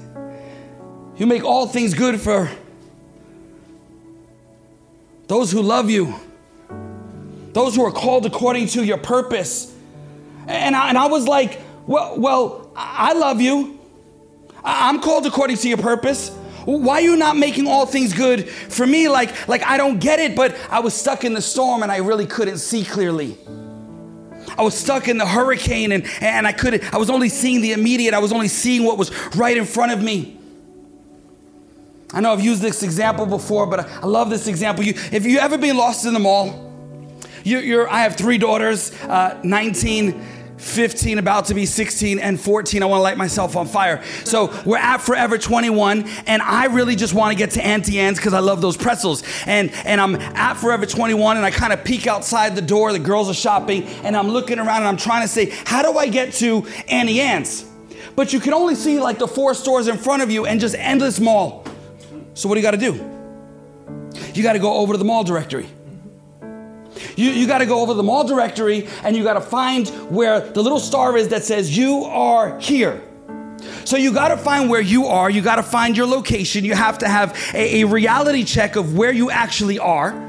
You 1.16 1.26
make 1.26 1.44
all 1.44 1.66
things 1.66 1.94
good 1.94 2.20
for 2.20 2.50
those 5.28 5.52
who 5.52 5.62
love 5.62 5.90
you, 5.90 6.14
those 7.52 7.76
who 7.76 7.84
are 7.84 7.92
called 7.92 8.26
according 8.26 8.66
to 8.68 8.82
your 8.82 8.98
purpose. 8.98 9.74
And 10.46 10.74
I, 10.74 10.88
and 10.88 10.96
I 10.98 11.06
was 11.06 11.28
like, 11.28 11.60
well, 11.86 12.18
well, 12.18 12.72
I 12.74 13.12
love 13.12 13.40
you. 13.40 13.78
I'm 14.64 15.00
called 15.00 15.26
according 15.26 15.58
to 15.58 15.68
your 15.68 15.78
purpose. 15.78 16.30
Why 16.64 16.94
are 16.94 17.00
you 17.00 17.16
not 17.16 17.36
making 17.36 17.66
all 17.66 17.86
things 17.86 18.12
good 18.12 18.48
for 18.48 18.86
me? 18.86 19.08
Like, 19.08 19.48
like 19.48 19.62
I 19.62 19.76
don't 19.76 19.98
get 19.98 20.18
it, 20.18 20.34
but 20.34 20.56
I 20.70 20.80
was 20.80 20.94
stuck 20.94 21.24
in 21.24 21.34
the 21.34 21.42
storm 21.42 21.82
and 21.82 21.92
I 21.92 21.98
really 21.98 22.26
couldn't 22.26 22.58
see 22.58 22.84
clearly. 22.84 23.36
I 24.58 24.62
was 24.62 24.74
stuck 24.74 25.06
in 25.06 25.18
the 25.18 25.26
hurricane 25.26 25.92
and, 25.92 26.04
and 26.20 26.46
I 26.46 26.52
couldn't, 26.52 26.92
I 26.92 26.98
was 26.98 27.10
only 27.10 27.28
seeing 27.28 27.60
the 27.60 27.72
immediate, 27.72 28.12
I 28.12 28.18
was 28.18 28.32
only 28.32 28.48
seeing 28.48 28.84
what 28.84 28.98
was 28.98 29.12
right 29.36 29.56
in 29.56 29.64
front 29.64 29.92
of 29.92 30.02
me. 30.02 30.36
I 32.12 32.20
know 32.20 32.32
I've 32.32 32.40
used 32.40 32.60
this 32.60 32.82
example 32.82 33.24
before, 33.24 33.66
but 33.66 33.80
I, 33.80 34.06
love 34.06 34.30
this 34.30 34.48
example. 34.48 34.84
You, 34.84 34.94
if 35.12 35.26
you 35.26 35.38
ever 35.38 35.58
been 35.58 35.76
lost 35.76 36.06
in 36.06 36.12
the 36.12 36.18
mall, 36.18 36.72
you, 37.44 37.80
are 37.80 37.88
I 37.88 38.00
have 38.00 38.16
three 38.16 38.38
daughters, 38.38 38.92
uh, 39.04 39.38
19, 39.44 40.24
15, 40.58 41.18
about 41.18 41.46
to 41.46 41.54
be 41.54 41.66
16, 41.66 42.18
and 42.18 42.40
14. 42.40 42.82
I 42.82 42.86
want 42.86 42.98
to 42.98 43.02
light 43.02 43.16
myself 43.16 43.56
on 43.56 43.66
fire. 43.66 44.02
So 44.24 44.52
we're 44.64 44.78
at 44.78 44.98
Forever 44.98 45.38
21, 45.38 46.08
and 46.26 46.42
I 46.42 46.66
really 46.66 46.96
just 46.96 47.14
want 47.14 47.32
to 47.32 47.38
get 47.38 47.52
to 47.52 47.64
Auntie 47.64 47.98
Anne's 47.98 48.18
because 48.18 48.34
I 48.34 48.40
love 48.40 48.60
those 48.60 48.76
pretzels. 48.76 49.22
And, 49.46 49.70
and 49.84 50.00
I'm 50.00 50.16
at 50.16 50.54
Forever 50.54 50.86
21, 50.86 51.36
and 51.36 51.46
I 51.46 51.50
kind 51.50 51.72
of 51.72 51.84
peek 51.84 52.06
outside 52.06 52.54
the 52.54 52.62
door. 52.62 52.92
The 52.92 52.98
girls 52.98 53.30
are 53.30 53.34
shopping, 53.34 53.84
and 54.04 54.16
I'm 54.16 54.28
looking 54.28 54.58
around, 54.58 54.78
and 54.78 54.88
I'm 54.88 54.96
trying 54.96 55.22
to 55.22 55.28
say, 55.28 55.50
how 55.64 55.82
do 55.82 55.96
I 55.96 56.08
get 56.08 56.32
to 56.34 56.66
Auntie 56.88 57.20
Anne's? 57.20 57.64
But 58.16 58.32
you 58.32 58.40
can 58.40 58.52
only 58.52 58.74
see 58.74 58.98
like 58.98 59.18
the 59.18 59.28
four 59.28 59.54
stores 59.54 59.86
in 59.86 59.96
front 59.96 60.22
of 60.22 60.30
you 60.30 60.44
and 60.44 60.60
just 60.60 60.74
endless 60.74 61.20
mall. 61.20 61.64
So 62.34 62.48
what 62.48 62.56
do 62.56 62.60
you 62.60 62.64
got 62.64 62.72
to 62.72 62.76
do? 62.76 62.94
You 64.34 64.42
got 64.42 64.54
to 64.54 64.58
go 64.58 64.74
over 64.74 64.94
to 64.94 64.98
the 64.98 65.04
mall 65.04 65.24
directory. 65.24 65.68
You, 67.18 67.30
you 67.30 67.48
got 67.48 67.58
to 67.58 67.66
go 67.66 67.80
over 67.80 67.94
the 67.94 68.02
mall 68.04 68.22
directory 68.22 68.86
and 69.02 69.16
you 69.16 69.24
got 69.24 69.34
to 69.34 69.40
find 69.40 69.88
where 70.08 70.38
the 70.38 70.62
little 70.62 70.78
star 70.78 71.16
is 71.16 71.28
that 71.28 71.42
says, 71.42 71.76
You 71.76 72.04
are 72.04 72.56
here. 72.60 73.02
So 73.84 73.96
you 73.96 74.12
got 74.12 74.28
to 74.28 74.36
find 74.36 74.70
where 74.70 74.80
you 74.80 75.06
are. 75.06 75.28
You 75.28 75.42
got 75.42 75.56
to 75.56 75.64
find 75.64 75.96
your 75.96 76.06
location. 76.06 76.64
You 76.64 76.74
have 76.74 76.98
to 76.98 77.08
have 77.08 77.36
a, 77.54 77.82
a 77.82 77.86
reality 77.86 78.44
check 78.44 78.76
of 78.76 78.96
where 78.96 79.10
you 79.10 79.32
actually 79.32 79.80
are. 79.80 80.27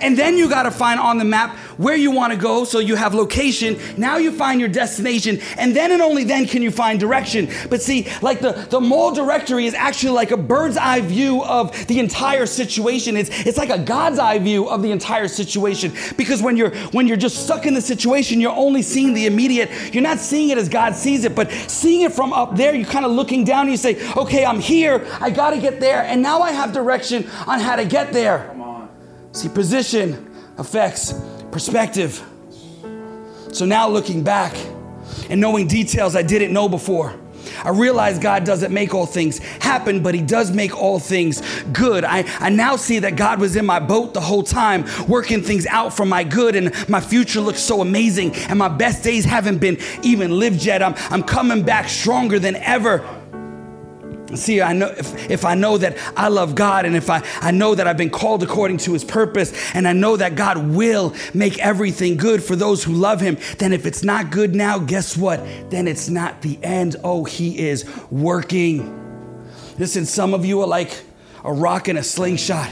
And 0.00 0.16
then 0.16 0.36
you 0.36 0.48
got 0.48 0.64
to 0.64 0.70
find 0.70 1.00
on 1.00 1.18
the 1.18 1.24
map 1.24 1.56
where 1.76 1.96
you 1.96 2.10
want 2.10 2.32
to 2.32 2.38
go 2.38 2.64
so 2.64 2.78
you 2.78 2.94
have 2.94 3.14
location. 3.14 3.78
Now 3.96 4.18
you 4.18 4.32
find 4.32 4.60
your 4.60 4.68
destination. 4.68 5.40
And 5.56 5.74
then 5.74 5.92
and 5.92 6.02
only 6.02 6.24
then 6.24 6.46
can 6.46 6.62
you 6.62 6.70
find 6.70 7.00
direction. 7.00 7.48
But 7.68 7.82
see, 7.82 8.08
like 8.20 8.40
the, 8.40 8.52
the 8.52 8.80
mall 8.80 9.14
directory 9.14 9.66
is 9.66 9.74
actually 9.74 10.12
like 10.12 10.30
a 10.30 10.36
bird's 10.36 10.76
eye 10.76 11.00
view 11.00 11.42
of 11.44 11.86
the 11.86 11.98
entire 11.98 12.46
situation. 12.46 13.16
It's, 13.16 13.30
it's 13.46 13.58
like 13.58 13.70
a 13.70 13.78
God's 13.78 14.18
eye 14.18 14.38
view 14.38 14.68
of 14.68 14.82
the 14.82 14.90
entire 14.90 15.28
situation. 15.28 15.92
Because 16.16 16.42
when 16.42 16.56
you're 16.56 16.70
when 16.92 17.06
you're 17.06 17.16
just 17.16 17.44
stuck 17.44 17.66
in 17.66 17.74
the 17.74 17.80
situation, 17.80 18.40
you're 18.40 18.56
only 18.56 18.82
seeing 18.82 19.14
the 19.14 19.26
immediate. 19.26 19.70
You're 19.94 20.02
not 20.02 20.18
seeing 20.18 20.50
it 20.50 20.58
as 20.58 20.68
God 20.68 20.94
sees 20.94 21.24
it, 21.24 21.34
but 21.34 21.50
seeing 21.50 22.02
it 22.02 22.12
from 22.12 22.32
up 22.32 22.56
there, 22.56 22.74
you're 22.74 22.86
kind 22.86 23.04
of 23.04 23.12
looking 23.12 23.44
down 23.44 23.62
and 23.62 23.70
you 23.70 23.76
say, 23.76 23.96
okay, 24.16 24.44
I'm 24.44 24.60
here, 24.60 25.06
I 25.20 25.30
gotta 25.30 25.58
get 25.58 25.80
there, 25.80 26.02
and 26.02 26.22
now 26.22 26.40
I 26.40 26.52
have 26.52 26.72
direction 26.72 27.28
on 27.46 27.60
how 27.60 27.76
to 27.76 27.84
get 27.84 28.12
there. 28.12 28.54
See, 29.32 29.48
position 29.48 30.34
affects 30.58 31.14
perspective. 31.52 32.24
So 33.52 33.64
now 33.64 33.88
looking 33.88 34.22
back 34.22 34.56
and 35.28 35.40
knowing 35.40 35.66
details 35.66 36.16
I 36.16 36.22
didn't 36.22 36.52
know 36.52 36.68
before, 36.68 37.14
I 37.64 37.70
realize 37.70 38.18
God 38.18 38.44
doesn't 38.44 38.72
make 38.72 38.94
all 38.94 39.06
things 39.06 39.38
happen, 39.38 40.02
but 40.02 40.14
He 40.14 40.22
does 40.22 40.50
make 40.50 40.76
all 40.76 40.98
things 40.98 41.42
good. 41.72 42.04
I, 42.04 42.24
I 42.38 42.50
now 42.50 42.76
see 42.76 43.00
that 43.00 43.16
God 43.16 43.40
was 43.40 43.56
in 43.56 43.66
my 43.66 43.80
boat 43.80 44.14
the 44.14 44.20
whole 44.20 44.42
time, 44.42 44.84
working 45.08 45.42
things 45.42 45.66
out 45.66 45.94
for 45.94 46.06
my 46.06 46.24
good, 46.24 46.56
and 46.56 46.72
my 46.88 47.00
future 47.00 47.40
looks 47.40 47.60
so 47.60 47.80
amazing, 47.80 48.34
and 48.34 48.58
my 48.58 48.68
best 48.68 49.02
days 49.02 49.24
haven't 49.24 49.58
been 49.58 49.78
even 50.02 50.38
lived 50.38 50.64
yet. 50.64 50.82
I'm, 50.82 50.94
I'm 51.10 51.22
coming 51.22 51.62
back 51.62 51.88
stronger 51.88 52.38
than 52.38 52.56
ever. 52.56 53.19
See, 54.34 54.60
I 54.60 54.72
know 54.72 54.86
if, 54.86 55.30
if 55.30 55.44
I 55.44 55.54
know 55.54 55.78
that 55.78 55.96
I 56.16 56.28
love 56.28 56.54
God 56.54 56.84
and 56.84 56.94
if 56.94 57.10
I, 57.10 57.22
I 57.40 57.50
know 57.50 57.74
that 57.74 57.86
I've 57.86 57.96
been 57.96 58.10
called 58.10 58.42
according 58.42 58.78
to 58.78 58.92
his 58.92 59.04
purpose 59.04 59.52
and 59.74 59.88
I 59.88 59.92
know 59.92 60.16
that 60.16 60.36
God 60.36 60.68
will 60.68 61.14
make 61.34 61.58
everything 61.58 62.16
good 62.16 62.42
for 62.42 62.54
those 62.54 62.84
who 62.84 62.92
love 62.92 63.20
him, 63.20 63.38
then 63.58 63.72
if 63.72 63.86
it's 63.86 64.04
not 64.04 64.30
good 64.30 64.54
now, 64.54 64.78
guess 64.78 65.16
what? 65.16 65.44
Then 65.70 65.88
it's 65.88 66.08
not 66.08 66.42
the 66.42 66.58
end. 66.62 66.96
Oh, 67.02 67.24
he 67.24 67.58
is 67.58 67.88
working. 68.10 68.96
Listen, 69.78 70.06
some 70.06 70.34
of 70.34 70.44
you 70.44 70.60
are 70.60 70.68
like 70.68 71.02
a 71.44 71.52
rock 71.52 71.88
in 71.88 71.96
a 71.96 72.02
slingshot 72.02 72.70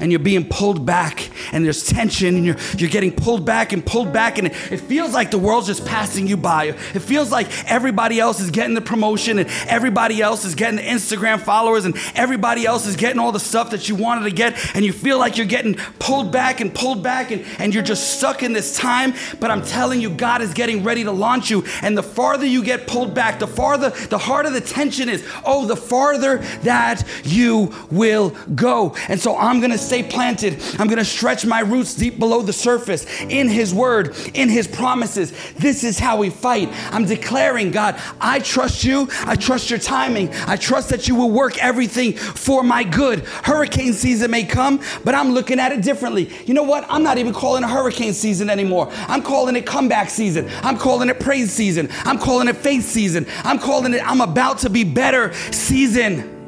and 0.00 0.10
you're 0.10 0.18
being 0.18 0.48
pulled 0.48 0.84
back 0.84 1.30
and 1.52 1.64
there's 1.64 1.86
tension 1.86 2.34
and 2.36 2.44
you're, 2.44 2.56
you're 2.76 2.90
getting 2.90 3.12
pulled 3.12 3.44
back 3.44 3.72
and 3.72 3.84
pulled 3.84 4.12
back 4.12 4.38
and 4.38 4.48
it, 4.48 4.72
it 4.72 4.80
feels 4.80 5.12
like 5.12 5.30
the 5.30 5.38
world's 5.38 5.66
just 5.66 5.86
passing 5.86 6.26
you 6.26 6.36
by. 6.36 6.64
It 6.64 7.00
feels 7.00 7.30
like 7.30 7.48
everybody 7.70 8.18
else 8.18 8.40
is 8.40 8.50
getting 8.50 8.74
the 8.74 8.80
promotion 8.80 9.38
and 9.38 9.48
everybody 9.68 10.20
else 10.20 10.44
is 10.44 10.54
getting 10.54 10.76
the 10.76 10.82
Instagram 10.82 11.40
followers 11.40 11.84
and 11.84 11.96
everybody 12.14 12.66
else 12.66 12.86
is 12.86 12.96
getting 12.96 13.18
all 13.18 13.32
the 13.32 13.40
stuff 13.40 13.70
that 13.70 13.88
you 13.88 13.94
wanted 13.94 14.24
to 14.24 14.30
get 14.30 14.74
and 14.74 14.84
you 14.84 14.92
feel 14.92 15.18
like 15.18 15.36
you're 15.36 15.46
getting 15.46 15.74
pulled 15.98 16.32
back 16.32 16.60
and 16.60 16.74
pulled 16.74 17.02
back 17.02 17.30
and, 17.30 17.44
and 17.58 17.74
you're 17.74 17.82
just 17.82 18.18
stuck 18.18 18.42
in 18.42 18.52
this 18.52 18.76
time. 18.76 19.14
But 19.38 19.50
I'm 19.50 19.62
telling 19.62 20.00
you, 20.00 20.10
God 20.10 20.42
is 20.42 20.54
getting 20.54 20.82
ready 20.82 21.04
to 21.04 21.12
launch 21.12 21.50
you. 21.50 21.64
And 21.82 21.96
the 21.96 22.02
farther 22.02 22.46
you 22.46 22.64
get 22.64 22.86
pulled 22.86 23.14
back, 23.14 23.38
the 23.38 23.46
farther, 23.46 23.90
the 23.90 24.18
harder 24.18 24.50
the 24.50 24.60
tension 24.60 25.08
is. 25.08 25.26
Oh, 25.44 25.66
the 25.66 25.76
farther 25.76 26.38
that 26.62 27.06
you 27.24 27.74
will 27.90 28.30
go. 28.54 28.94
And 29.08 29.20
so 29.20 29.36
I'm 29.36 29.60
going 29.60 29.72
to 29.72 29.78
stay 29.90 30.04
planted. 30.04 30.56
I'm 30.78 30.86
going 30.86 30.98
to 30.98 31.04
stretch 31.04 31.44
my 31.44 31.62
roots 31.62 31.96
deep 31.96 32.16
below 32.16 32.42
the 32.42 32.52
surface 32.52 33.04
in 33.22 33.48
His 33.48 33.74
Word, 33.74 34.14
in 34.34 34.48
His 34.48 34.68
promises. 34.68 35.32
This 35.54 35.82
is 35.82 35.98
how 35.98 36.18
we 36.18 36.30
fight. 36.30 36.68
I'm 36.92 37.06
declaring, 37.06 37.72
God, 37.72 38.00
I 38.20 38.38
trust 38.38 38.84
you. 38.84 39.08
I 39.24 39.34
trust 39.34 39.68
your 39.68 39.80
timing. 39.80 40.32
I 40.46 40.54
trust 40.54 40.90
that 40.90 41.08
you 41.08 41.16
will 41.16 41.32
work 41.32 41.58
everything 41.58 42.12
for 42.12 42.62
my 42.62 42.84
good. 42.84 43.24
Hurricane 43.42 43.92
season 43.92 44.30
may 44.30 44.44
come, 44.44 44.80
but 45.04 45.16
I'm 45.16 45.32
looking 45.32 45.58
at 45.58 45.72
it 45.72 45.82
differently. 45.82 46.30
You 46.46 46.54
know 46.54 46.62
what? 46.62 46.86
I'm 46.88 47.02
not 47.02 47.18
even 47.18 47.32
calling 47.32 47.64
it 47.64 47.68
hurricane 47.68 48.12
season 48.12 48.48
anymore. 48.48 48.92
I'm 48.92 49.22
calling 49.22 49.56
it 49.56 49.66
comeback 49.66 50.08
season. 50.08 50.48
I'm 50.62 50.78
calling 50.78 51.08
it 51.08 51.18
praise 51.18 51.50
season. 51.52 51.88
I'm 52.04 52.18
calling 52.18 52.46
it 52.46 52.56
faith 52.56 52.84
season. 52.84 53.26
I'm 53.38 53.58
calling 53.58 53.94
it 53.94 54.08
I'm 54.08 54.20
about 54.20 54.58
to 54.58 54.70
be 54.70 54.84
better 54.84 55.32
season. 55.50 56.39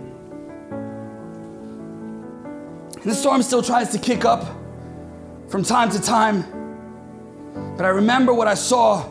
And 3.02 3.10
the 3.10 3.14
storm 3.16 3.42
still 3.42 3.62
tries 3.62 3.90
to 3.90 3.98
kick 3.98 4.24
up 4.24 4.44
from 5.48 5.64
time 5.64 5.90
to 5.90 6.00
time. 6.00 6.44
But 7.76 7.84
I 7.84 7.88
remember 7.88 8.32
what 8.32 8.46
I 8.46 8.54
saw 8.54 9.02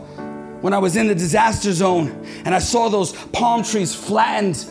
when 0.61 0.73
I 0.73 0.77
was 0.77 0.95
in 0.95 1.07
the 1.07 1.15
disaster 1.15 1.73
zone 1.73 2.25
and 2.45 2.55
I 2.55 2.59
saw 2.59 2.87
those 2.87 3.11
palm 3.27 3.63
trees 3.63 3.93
flattened 3.93 4.65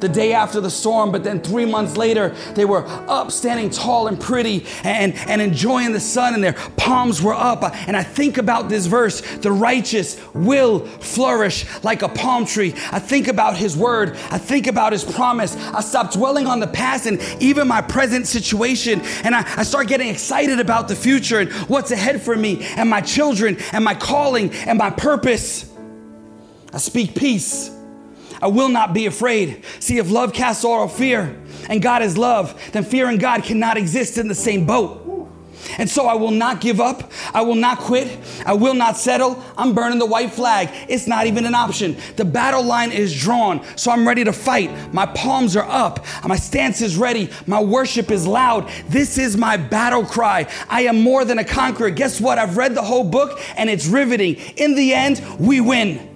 the 0.00 0.08
day 0.08 0.32
after 0.32 0.60
the 0.60 0.70
storm, 0.70 1.10
but 1.10 1.24
then 1.24 1.40
three 1.40 1.64
months 1.64 1.96
later, 1.96 2.30
they 2.54 2.64
were 2.64 2.86
up, 3.08 3.32
standing 3.32 3.70
tall 3.70 4.08
and 4.08 4.20
pretty 4.20 4.66
and, 4.84 5.14
and 5.14 5.40
enjoying 5.40 5.92
the 5.92 6.00
sun, 6.00 6.34
and 6.34 6.44
their 6.44 6.52
palms 6.76 7.22
were 7.22 7.34
up. 7.34 7.62
And 7.88 7.96
I 7.96 8.02
think 8.02 8.38
about 8.38 8.68
this 8.68 8.86
verse 8.86 9.20
the 9.38 9.52
righteous 9.52 10.20
will 10.34 10.80
flourish 10.86 11.66
like 11.82 12.02
a 12.02 12.08
palm 12.08 12.46
tree. 12.46 12.74
I 12.90 12.98
think 12.98 13.28
about 13.28 13.56
his 13.56 13.76
word, 13.76 14.16
I 14.30 14.38
think 14.38 14.66
about 14.66 14.92
his 14.92 15.04
promise. 15.04 15.56
I 15.56 15.80
stop 15.80 16.12
dwelling 16.12 16.46
on 16.46 16.60
the 16.60 16.66
past 16.66 17.06
and 17.06 17.20
even 17.40 17.68
my 17.68 17.80
present 17.80 18.26
situation, 18.26 19.00
and 19.24 19.34
I, 19.34 19.44
I 19.56 19.62
start 19.62 19.88
getting 19.88 20.08
excited 20.08 20.60
about 20.60 20.88
the 20.88 20.96
future 20.96 21.40
and 21.40 21.52
what's 21.68 21.90
ahead 21.90 22.20
for 22.20 22.36
me 22.36 22.64
and 22.76 22.88
my 22.90 23.00
children 23.00 23.56
and 23.72 23.84
my 23.84 23.94
calling 23.94 24.52
and 24.52 24.78
my 24.78 24.90
purpose. 24.90 25.72
I 26.72 26.78
speak 26.78 27.14
peace. 27.14 27.75
I 28.40 28.48
will 28.48 28.68
not 28.68 28.94
be 28.94 29.06
afraid. 29.06 29.64
See, 29.80 29.98
if 29.98 30.10
love 30.10 30.32
casts 30.32 30.64
all 30.64 30.88
fear 30.88 31.40
and 31.68 31.82
God 31.82 32.02
is 32.02 32.16
love, 32.16 32.60
then 32.72 32.84
fear 32.84 33.08
and 33.08 33.18
God 33.18 33.42
cannot 33.42 33.76
exist 33.76 34.18
in 34.18 34.28
the 34.28 34.34
same 34.34 34.66
boat. 34.66 35.06
And 35.78 35.90
so 35.90 36.06
I 36.06 36.14
will 36.14 36.30
not 36.30 36.60
give 36.60 36.80
up. 36.80 37.10
I 37.34 37.42
will 37.42 37.54
not 37.54 37.78
quit. 37.78 38.18
I 38.44 38.54
will 38.54 38.74
not 38.74 38.96
settle. 38.96 39.42
I'm 39.56 39.74
burning 39.74 39.98
the 39.98 40.06
white 40.06 40.32
flag. 40.32 40.70
It's 40.88 41.06
not 41.06 41.26
even 41.26 41.44
an 41.44 41.54
option. 41.54 41.96
The 42.16 42.24
battle 42.24 42.62
line 42.62 42.92
is 42.92 43.18
drawn, 43.18 43.64
so 43.76 43.90
I'm 43.90 44.06
ready 44.06 44.24
to 44.24 44.32
fight. 44.32 44.92
My 44.92 45.06
palms 45.06 45.56
are 45.56 45.68
up. 45.68 46.04
My 46.24 46.36
stance 46.36 46.80
is 46.80 46.96
ready. 46.96 47.30
My 47.46 47.60
worship 47.60 48.10
is 48.10 48.26
loud. 48.26 48.70
This 48.88 49.18
is 49.18 49.36
my 49.36 49.56
battle 49.56 50.04
cry. 50.04 50.48
I 50.68 50.82
am 50.82 51.00
more 51.00 51.24
than 51.24 51.38
a 51.38 51.44
conqueror. 51.44 51.90
Guess 51.90 52.20
what? 52.20 52.38
I've 52.38 52.56
read 52.56 52.74
the 52.74 52.82
whole 52.82 53.04
book 53.04 53.40
and 53.56 53.68
it's 53.68 53.86
riveting. 53.86 54.36
In 54.56 54.74
the 54.74 54.94
end, 54.94 55.22
we 55.38 55.60
win. 55.60 56.15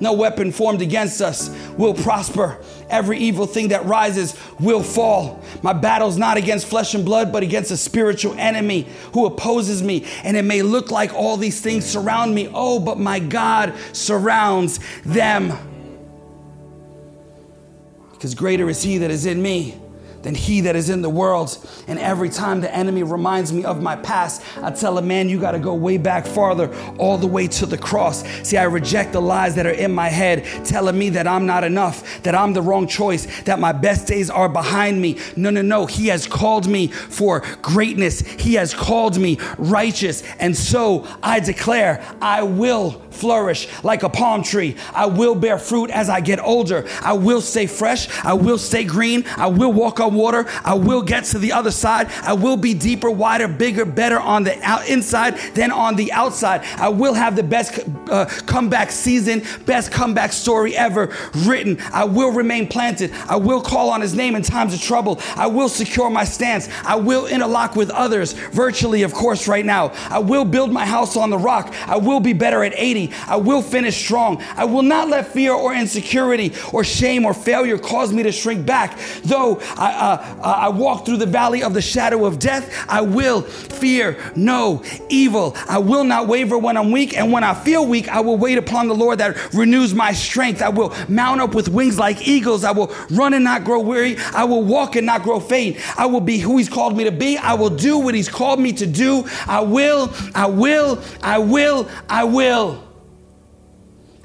No 0.00 0.14
weapon 0.14 0.50
formed 0.50 0.82
against 0.82 1.20
us 1.20 1.50
will 1.76 1.94
prosper. 1.94 2.58
Every 2.88 3.18
evil 3.18 3.46
thing 3.46 3.68
that 3.68 3.84
rises 3.84 4.36
will 4.58 4.82
fall. 4.82 5.42
My 5.62 5.72
battle's 5.72 6.16
not 6.16 6.36
against 6.36 6.66
flesh 6.66 6.94
and 6.94 7.04
blood, 7.04 7.32
but 7.32 7.42
against 7.42 7.70
a 7.70 7.76
spiritual 7.76 8.34
enemy 8.34 8.88
who 9.12 9.26
opposes 9.26 9.82
me. 9.82 10.06
And 10.24 10.36
it 10.36 10.42
may 10.42 10.62
look 10.62 10.90
like 10.90 11.14
all 11.14 11.36
these 11.36 11.60
things 11.60 11.84
surround 11.84 12.34
me. 12.34 12.50
Oh, 12.52 12.80
but 12.80 12.98
my 12.98 13.18
God 13.18 13.74
surrounds 13.92 14.80
them. 15.04 15.52
Because 18.12 18.34
greater 18.34 18.68
is 18.68 18.82
He 18.82 18.98
that 18.98 19.10
is 19.10 19.26
in 19.26 19.40
me 19.40 19.78
than 20.22 20.34
he 20.34 20.60
that 20.62 20.76
is 20.76 20.90
in 20.90 21.02
the 21.02 21.10
world. 21.10 21.56
And 21.86 21.98
every 21.98 22.28
time 22.28 22.60
the 22.60 22.74
enemy 22.74 23.02
reminds 23.02 23.52
me 23.52 23.64
of 23.64 23.82
my 23.82 23.96
past, 23.96 24.42
I 24.62 24.70
tell 24.70 24.98
him, 24.98 25.08
man, 25.08 25.28
you 25.28 25.40
got 25.40 25.52
to 25.52 25.58
go 25.58 25.74
way 25.74 25.98
back 25.98 26.26
farther, 26.26 26.74
all 26.98 27.18
the 27.18 27.26
way 27.26 27.48
to 27.48 27.66
the 27.66 27.78
cross. 27.78 28.24
See, 28.42 28.56
I 28.56 28.64
reject 28.64 29.12
the 29.12 29.22
lies 29.22 29.54
that 29.54 29.66
are 29.66 29.70
in 29.70 29.92
my 29.92 30.08
head 30.08 30.44
telling 30.64 30.98
me 30.98 31.10
that 31.10 31.26
I'm 31.26 31.46
not 31.46 31.64
enough, 31.64 32.22
that 32.22 32.34
I'm 32.34 32.52
the 32.52 32.62
wrong 32.62 32.86
choice, 32.86 33.42
that 33.42 33.58
my 33.58 33.72
best 33.72 34.06
days 34.06 34.30
are 34.30 34.48
behind 34.48 35.00
me. 35.00 35.18
No, 35.36 35.50
no, 35.50 35.62
no. 35.62 35.86
He 35.86 36.08
has 36.08 36.26
called 36.26 36.66
me 36.66 36.88
for 36.88 37.40
greatness, 37.62 38.20
He 38.20 38.54
has 38.54 38.74
called 38.74 39.18
me 39.18 39.38
righteous. 39.58 40.22
And 40.38 40.56
so 40.56 41.06
I 41.22 41.40
declare, 41.40 42.04
I 42.20 42.42
will 42.42 43.02
flourish 43.10 43.68
like 43.82 44.02
a 44.02 44.08
palm 44.08 44.42
tree. 44.42 44.76
I 44.94 45.06
will 45.06 45.34
bear 45.34 45.58
fruit 45.58 45.90
as 45.90 46.08
I 46.08 46.20
get 46.20 46.40
older. 46.40 46.86
I 47.02 47.12
will 47.12 47.40
stay 47.40 47.66
fresh. 47.66 48.08
I 48.24 48.34
will 48.34 48.58
stay 48.58 48.84
green. 48.84 49.24
I 49.36 49.48
will 49.48 49.72
walk 49.72 50.00
on 50.10 50.16
water. 50.16 50.46
I 50.64 50.74
will 50.74 51.02
get 51.02 51.24
to 51.24 51.38
the 51.38 51.52
other 51.52 51.70
side. 51.70 52.08
I 52.22 52.32
will 52.32 52.56
be 52.56 52.74
deeper, 52.74 53.10
wider, 53.10 53.48
bigger, 53.48 53.84
better 53.84 54.18
on 54.18 54.44
the 54.44 54.60
out, 54.62 54.88
inside 54.88 55.36
than 55.54 55.70
on 55.70 55.96
the 55.96 56.12
outside. 56.12 56.62
I 56.76 56.88
will 56.88 57.14
have 57.14 57.36
the 57.36 57.42
best 57.42 57.78
uh, 58.10 58.26
comeback 58.46 58.90
season, 58.90 59.42
best 59.66 59.92
comeback 59.92 60.32
story 60.32 60.76
ever 60.76 61.14
written. 61.44 61.78
I 61.92 62.04
will 62.04 62.32
remain 62.32 62.68
planted. 62.68 63.12
I 63.28 63.36
will 63.36 63.60
call 63.60 63.90
on 63.90 64.00
his 64.00 64.14
name 64.14 64.34
in 64.34 64.42
times 64.42 64.74
of 64.74 64.80
trouble. 64.80 65.20
I 65.36 65.46
will 65.46 65.68
secure 65.68 66.10
my 66.10 66.24
stance. 66.24 66.68
I 66.84 66.96
will 66.96 67.26
interlock 67.26 67.76
with 67.76 67.90
others 67.90 68.32
virtually, 68.32 69.02
of 69.02 69.12
course, 69.12 69.48
right 69.48 69.64
now. 69.64 69.92
I 70.08 70.18
will 70.18 70.44
build 70.44 70.72
my 70.72 70.86
house 70.86 71.16
on 71.16 71.30
the 71.30 71.38
rock. 71.38 71.74
I 71.86 71.96
will 71.96 72.20
be 72.20 72.32
better 72.32 72.64
at 72.64 72.72
80. 72.76 73.12
I 73.26 73.36
will 73.36 73.62
finish 73.62 73.96
strong. 73.96 74.42
I 74.56 74.64
will 74.64 74.82
not 74.82 75.08
let 75.08 75.28
fear 75.28 75.52
or 75.52 75.74
insecurity 75.74 76.52
or 76.72 76.84
shame 76.84 77.24
or 77.24 77.34
failure 77.34 77.78
cause 77.78 78.12
me 78.12 78.22
to 78.22 78.32
shrink 78.32 78.66
back. 78.66 78.98
Though 79.24 79.60
I, 79.76 79.99
uh, 80.00 80.38
uh, 80.42 80.42
I 80.42 80.68
walk 80.70 81.04
through 81.04 81.18
the 81.18 81.26
valley 81.26 81.62
of 81.62 81.74
the 81.74 81.82
shadow 81.82 82.24
of 82.24 82.38
death, 82.38 82.86
I 82.88 83.02
will 83.02 83.42
fear 83.42 84.18
no 84.34 84.82
evil. 85.08 85.54
I 85.68 85.78
will 85.78 86.04
not 86.04 86.26
waver 86.26 86.58
when 86.58 86.76
I'm 86.76 86.90
weak, 86.90 87.16
and 87.16 87.30
when 87.32 87.44
I 87.44 87.54
feel 87.54 87.86
weak, 87.86 88.08
I 88.08 88.20
will 88.20 88.36
wait 88.36 88.58
upon 88.58 88.88
the 88.88 88.94
Lord 88.94 89.18
that 89.18 89.52
renews 89.52 89.94
my 89.94 90.12
strength. 90.12 90.62
I 90.62 90.70
will 90.70 90.94
mount 91.08 91.40
up 91.40 91.54
with 91.54 91.68
wings 91.68 91.98
like 91.98 92.26
eagles. 92.26 92.64
I 92.64 92.72
will 92.72 92.94
run 93.10 93.34
and 93.34 93.44
not 93.44 93.64
grow 93.64 93.80
weary. 93.80 94.16
I 94.34 94.44
will 94.44 94.62
walk 94.62 94.96
and 94.96 95.06
not 95.06 95.22
grow 95.22 95.40
faint. 95.40 95.76
I 95.98 96.06
will 96.06 96.20
be 96.20 96.38
who 96.38 96.56
He's 96.56 96.68
called 96.68 96.96
me 96.96 97.04
to 97.04 97.12
be. 97.12 97.36
I 97.36 97.54
will 97.54 97.70
do 97.70 97.98
what 97.98 98.14
He's 98.14 98.28
called 98.28 98.60
me 98.60 98.72
to 98.74 98.86
do. 98.86 99.24
I 99.46 99.60
will, 99.60 100.12
I 100.34 100.46
will, 100.46 101.02
I 101.22 101.38
will, 101.38 101.88
I 102.08 102.24
will. 102.24 102.86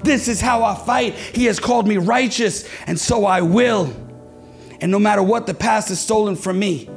This 0.02 0.28
is 0.28 0.40
how 0.40 0.62
I 0.62 0.74
fight. 0.74 1.14
He 1.14 1.46
has 1.46 1.58
called 1.58 1.86
me 1.86 1.96
righteous, 1.96 2.68
and 2.86 2.98
so 2.98 3.26
I 3.26 3.40
will. 3.42 4.05
And 4.80 4.90
no 4.90 4.98
matter 4.98 5.22
what 5.22 5.46
the 5.46 5.54
past 5.54 5.88
has 5.88 6.00
stolen 6.00 6.36
from 6.36 6.58
me, 6.58 6.88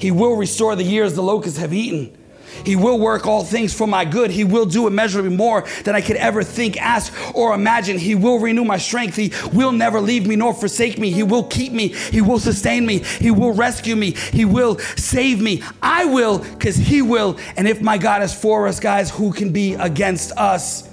He 0.00 0.10
will 0.10 0.34
restore 0.34 0.76
the 0.76 0.84
years 0.84 1.14
the 1.14 1.22
locusts 1.22 1.58
have 1.58 1.72
eaten. 1.72 2.16
He 2.64 2.76
will 2.76 2.98
work 2.98 3.26
all 3.26 3.44
things 3.44 3.72
for 3.72 3.86
my 3.86 4.04
good. 4.04 4.30
He 4.30 4.44
will 4.44 4.66
do 4.66 4.86
immeasurably 4.86 5.34
more 5.34 5.64
than 5.84 5.94
I 5.94 6.00
could 6.00 6.16
ever 6.16 6.42
think, 6.42 6.80
ask, 6.80 7.12
or 7.34 7.54
imagine. 7.54 7.98
He 7.98 8.14
will 8.14 8.38
renew 8.38 8.64
my 8.64 8.78
strength. 8.78 9.16
He 9.16 9.32
will 9.52 9.72
never 9.72 10.00
leave 10.00 10.26
me 10.26 10.36
nor 10.36 10.52
forsake 10.52 10.98
me. 10.98 11.10
He 11.10 11.22
will 11.22 11.44
keep 11.44 11.72
me. 11.72 11.88
He 11.88 12.20
will 12.20 12.38
sustain 12.38 12.84
me. 12.84 12.98
He 12.98 13.30
will 13.30 13.52
rescue 13.52 13.96
me. 13.96 14.12
He 14.12 14.44
will 14.44 14.78
save 14.96 15.40
me. 15.40 15.62
I 15.82 16.04
will 16.06 16.38
because 16.38 16.76
He 16.76 17.02
will. 17.02 17.38
And 17.56 17.66
if 17.68 17.80
my 17.80 17.98
God 17.98 18.22
is 18.22 18.34
for 18.34 18.66
us, 18.66 18.80
guys, 18.80 19.10
who 19.10 19.32
can 19.32 19.52
be 19.52 19.74
against 19.74 20.32
us? 20.32 20.89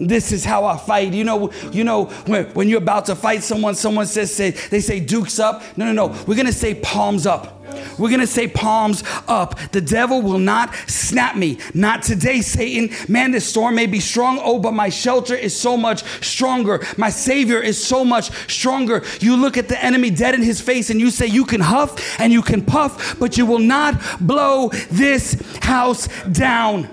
This 0.00 0.32
is 0.32 0.44
how 0.44 0.64
I 0.64 0.76
fight. 0.76 1.12
You 1.12 1.24
know, 1.24 1.52
you 1.72 1.84
know 1.84 2.06
when, 2.26 2.46
when 2.54 2.68
you're 2.68 2.82
about 2.82 3.06
to 3.06 3.14
fight 3.14 3.42
someone, 3.42 3.74
someone 3.74 4.06
says, 4.06 4.34
say, 4.34 4.50
they 4.50 4.80
say 4.80 5.00
dukes 5.00 5.38
up. 5.38 5.62
No, 5.76 5.84
no, 5.84 5.92
no. 5.92 6.24
We're 6.26 6.36
gonna 6.36 6.52
say 6.52 6.74
palms 6.74 7.26
up. 7.26 7.60
We're 7.98 8.08
going 8.08 8.20
to 8.20 8.26
say 8.26 8.48
palms 8.48 9.02
up. 9.28 9.58
The 9.72 9.80
devil 9.80 10.22
will 10.22 10.38
not 10.38 10.74
snap 10.86 11.36
me. 11.36 11.58
Not 11.74 12.02
today, 12.02 12.40
Satan. 12.40 12.94
Man, 13.08 13.30
this 13.30 13.46
storm 13.46 13.74
may 13.74 13.86
be 13.86 14.00
strong. 14.00 14.40
Oh, 14.42 14.58
but 14.58 14.72
my 14.72 14.88
shelter 14.88 15.34
is 15.34 15.58
so 15.58 15.76
much 15.76 16.02
stronger. 16.24 16.84
My 16.96 17.10
Savior 17.10 17.60
is 17.60 17.82
so 17.82 18.04
much 18.04 18.30
stronger. 18.50 19.04
You 19.20 19.36
look 19.36 19.56
at 19.56 19.68
the 19.68 19.82
enemy 19.82 20.10
dead 20.10 20.34
in 20.34 20.42
his 20.42 20.60
face 20.60 20.90
and 20.90 21.00
you 21.00 21.10
say, 21.10 21.26
You 21.26 21.44
can 21.44 21.60
huff 21.60 22.18
and 22.20 22.32
you 22.32 22.42
can 22.42 22.64
puff, 22.64 23.18
but 23.18 23.36
you 23.36 23.46
will 23.46 23.58
not 23.58 24.00
blow 24.20 24.70
this 24.90 25.40
house 25.60 26.08
down. 26.24 26.88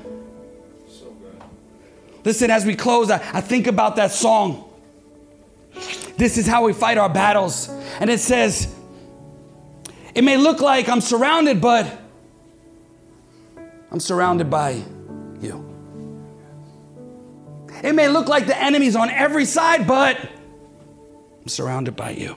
Listen, 2.27 2.51
as 2.51 2.65
we 2.65 2.75
close, 2.75 3.09
I, 3.09 3.25
I 3.31 3.39
think 3.39 3.67
about 3.67 3.95
that 3.95 4.11
song. 4.11 4.69
This 6.17 6.37
is 6.37 6.45
how 6.45 6.65
we 6.65 6.73
fight 6.73 6.97
our 6.97 7.07
battles. 7.07 7.69
And 8.01 8.09
it 8.09 8.19
says, 8.19 8.75
It 10.13 10.25
may 10.25 10.35
look 10.35 10.59
like 10.59 10.89
I'm 10.89 10.99
surrounded, 10.99 11.61
but 11.61 11.87
I'm 13.89 14.01
surrounded 14.01 14.49
by 14.49 14.83
you. 15.39 15.73
It 17.81 17.93
may 17.95 18.09
look 18.09 18.27
like 18.27 18.45
the 18.45 18.61
enemy's 18.61 18.97
on 18.97 19.09
every 19.09 19.45
side, 19.45 19.87
but 19.87 20.19
I'm 20.19 21.47
surrounded 21.47 21.95
by 21.95 22.09
you. 22.09 22.35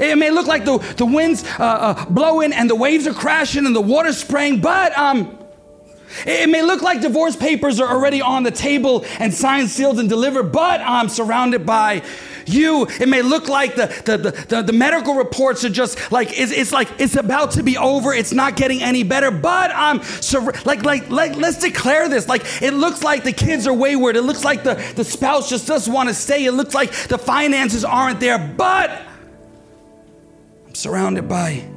It 0.00 0.18
may 0.18 0.32
look 0.32 0.48
like 0.48 0.64
the, 0.64 0.78
the 0.96 1.06
wind's 1.06 1.44
uh, 1.60 1.62
uh, 1.62 2.04
blowing 2.06 2.52
and 2.52 2.68
the 2.68 2.74
waves 2.74 3.06
are 3.06 3.14
crashing 3.14 3.64
and 3.64 3.76
the 3.76 3.80
water's 3.80 4.18
spraying, 4.18 4.60
but 4.60 4.92
I'm 4.96 5.43
it 6.26 6.48
may 6.48 6.62
look 6.62 6.82
like 6.82 7.00
divorce 7.00 7.36
papers 7.36 7.80
are 7.80 7.88
already 7.88 8.22
on 8.22 8.42
the 8.42 8.50
table 8.50 9.04
and 9.18 9.32
signed, 9.32 9.68
sealed, 9.68 9.98
and 9.98 10.08
delivered, 10.08 10.52
but 10.52 10.80
I'm 10.80 11.08
surrounded 11.08 11.66
by 11.66 12.02
you. 12.46 12.86
It 12.86 13.08
may 13.08 13.22
look 13.22 13.48
like 13.48 13.74
the, 13.74 13.86
the, 14.04 14.18
the, 14.18 14.30
the, 14.48 14.62
the 14.62 14.72
medical 14.72 15.14
reports 15.14 15.64
are 15.64 15.70
just 15.70 16.12
like, 16.12 16.38
it's, 16.38 16.52
it's, 16.52 16.72
like 16.72 16.88
it's 16.98 17.16
about 17.16 17.52
to 17.52 17.62
be 17.62 17.76
over. 17.76 18.12
It's 18.12 18.32
not 18.32 18.56
getting 18.56 18.82
any 18.82 19.02
better, 19.02 19.30
but 19.30 19.70
I'm 19.74 20.02
sur- 20.02 20.52
like, 20.64 20.84
like, 20.84 21.10
like, 21.10 21.36
let's 21.36 21.58
declare 21.58 22.08
this. 22.08 22.28
Like, 22.28 22.62
it 22.62 22.72
looks 22.72 23.02
like 23.02 23.24
the 23.24 23.32
kids 23.32 23.66
are 23.66 23.74
wayward. 23.74 24.16
It 24.16 24.22
looks 24.22 24.44
like 24.44 24.62
the, 24.62 24.74
the 24.96 25.04
spouse 25.04 25.48
just 25.48 25.66
doesn't 25.66 25.92
want 25.92 26.08
to 26.08 26.14
stay. 26.14 26.44
It 26.44 26.52
looks 26.52 26.74
like 26.74 26.92
the 27.08 27.18
finances 27.18 27.84
aren't 27.84 28.20
there, 28.20 28.38
but 28.38 29.02
I'm 30.66 30.74
surrounded 30.74 31.28
by 31.28 31.73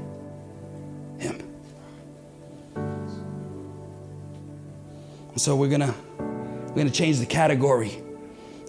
So 5.37 5.55
we're 5.55 5.69
gonna 5.69 5.93
we're 6.17 6.75
gonna 6.75 6.89
change 6.89 7.19
the 7.19 7.25
category. 7.27 8.01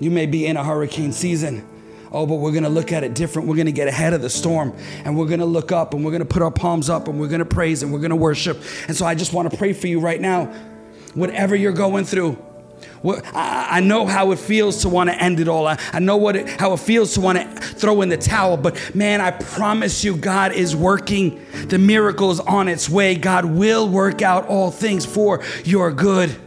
You 0.00 0.10
may 0.10 0.26
be 0.26 0.46
in 0.46 0.58
a 0.58 0.62
hurricane 0.62 1.12
season. 1.12 1.66
Oh, 2.12 2.26
but 2.26 2.36
we're 2.36 2.52
gonna 2.52 2.68
look 2.68 2.92
at 2.92 3.04
it 3.04 3.14
different. 3.14 3.48
We're 3.48 3.56
gonna 3.56 3.72
get 3.72 3.88
ahead 3.88 4.12
of 4.12 4.20
the 4.20 4.28
storm 4.28 4.74
and 5.04 5.16
we're 5.16 5.28
gonna 5.28 5.46
look 5.46 5.72
up 5.72 5.94
and 5.94 6.04
we're 6.04 6.12
gonna 6.12 6.26
put 6.26 6.42
our 6.42 6.50
palms 6.50 6.90
up 6.90 7.08
and 7.08 7.18
we're 7.18 7.28
gonna 7.28 7.46
praise 7.46 7.82
and 7.82 7.90
we're 7.90 8.00
gonna 8.00 8.16
worship. 8.16 8.62
And 8.86 8.94
so 8.94 9.06
I 9.06 9.14
just 9.14 9.32
wanna 9.32 9.50
pray 9.50 9.72
for 9.72 9.86
you 9.86 9.98
right 9.98 10.20
now. 10.20 10.46
Whatever 11.14 11.56
you're 11.56 11.72
going 11.72 12.04
through, 12.04 12.36
I, 13.34 13.80
know 13.80 14.06
how 14.06 14.32
it 14.32 14.38
feels 14.38 14.82
to 14.82 14.90
want 14.90 15.08
to 15.10 15.20
end 15.20 15.40
it 15.40 15.48
all. 15.48 15.66
I, 15.66 15.78
I 15.92 16.00
know 16.00 16.16
what 16.16 16.36
it, 16.36 16.48
how 16.60 16.74
it 16.74 16.80
feels 16.80 17.14
to 17.14 17.20
want 17.20 17.38
to 17.38 17.60
throw 17.60 18.02
in 18.02 18.08
the 18.08 18.16
towel. 18.16 18.56
But 18.56 18.94
man, 18.94 19.20
I 19.20 19.32
promise 19.32 20.04
you, 20.04 20.16
God 20.16 20.52
is 20.52 20.76
working. 20.76 21.44
The 21.66 21.78
miracle 21.78 22.30
is 22.30 22.40
on 22.40 22.68
its 22.68 22.88
way. 22.88 23.16
God 23.16 23.46
will 23.46 23.88
work 23.88 24.22
out 24.22 24.46
all 24.46 24.70
things 24.70 25.06
for 25.06 25.42
your 25.64 25.90
good 25.90 26.38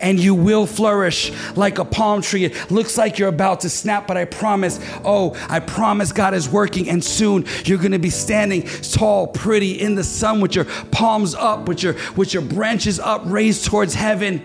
and 0.00 0.18
you 0.18 0.34
will 0.34 0.66
flourish 0.66 1.32
like 1.56 1.78
a 1.78 1.84
palm 1.84 2.22
tree. 2.22 2.44
It 2.44 2.70
looks 2.70 2.96
like 2.98 3.18
you're 3.18 3.28
about 3.28 3.60
to 3.60 3.70
snap, 3.70 4.06
but 4.06 4.16
I 4.16 4.24
promise, 4.24 4.80
oh, 5.04 5.36
I 5.48 5.60
promise 5.60 6.12
God 6.12 6.34
is 6.34 6.48
working, 6.48 6.88
and 6.88 7.02
soon 7.04 7.44
you're 7.64 7.78
gonna 7.78 7.98
be 7.98 8.10
standing 8.10 8.62
tall, 8.62 9.26
pretty 9.26 9.80
in 9.80 9.94
the 9.94 10.04
sun 10.04 10.40
with 10.40 10.54
your 10.54 10.66
palms 10.90 11.34
up, 11.34 11.68
with 11.68 11.82
your 11.82 11.96
with 12.16 12.32
your 12.32 12.42
branches 12.42 12.98
up, 12.98 13.22
raised 13.24 13.64
towards 13.64 13.94
heaven 13.94 14.44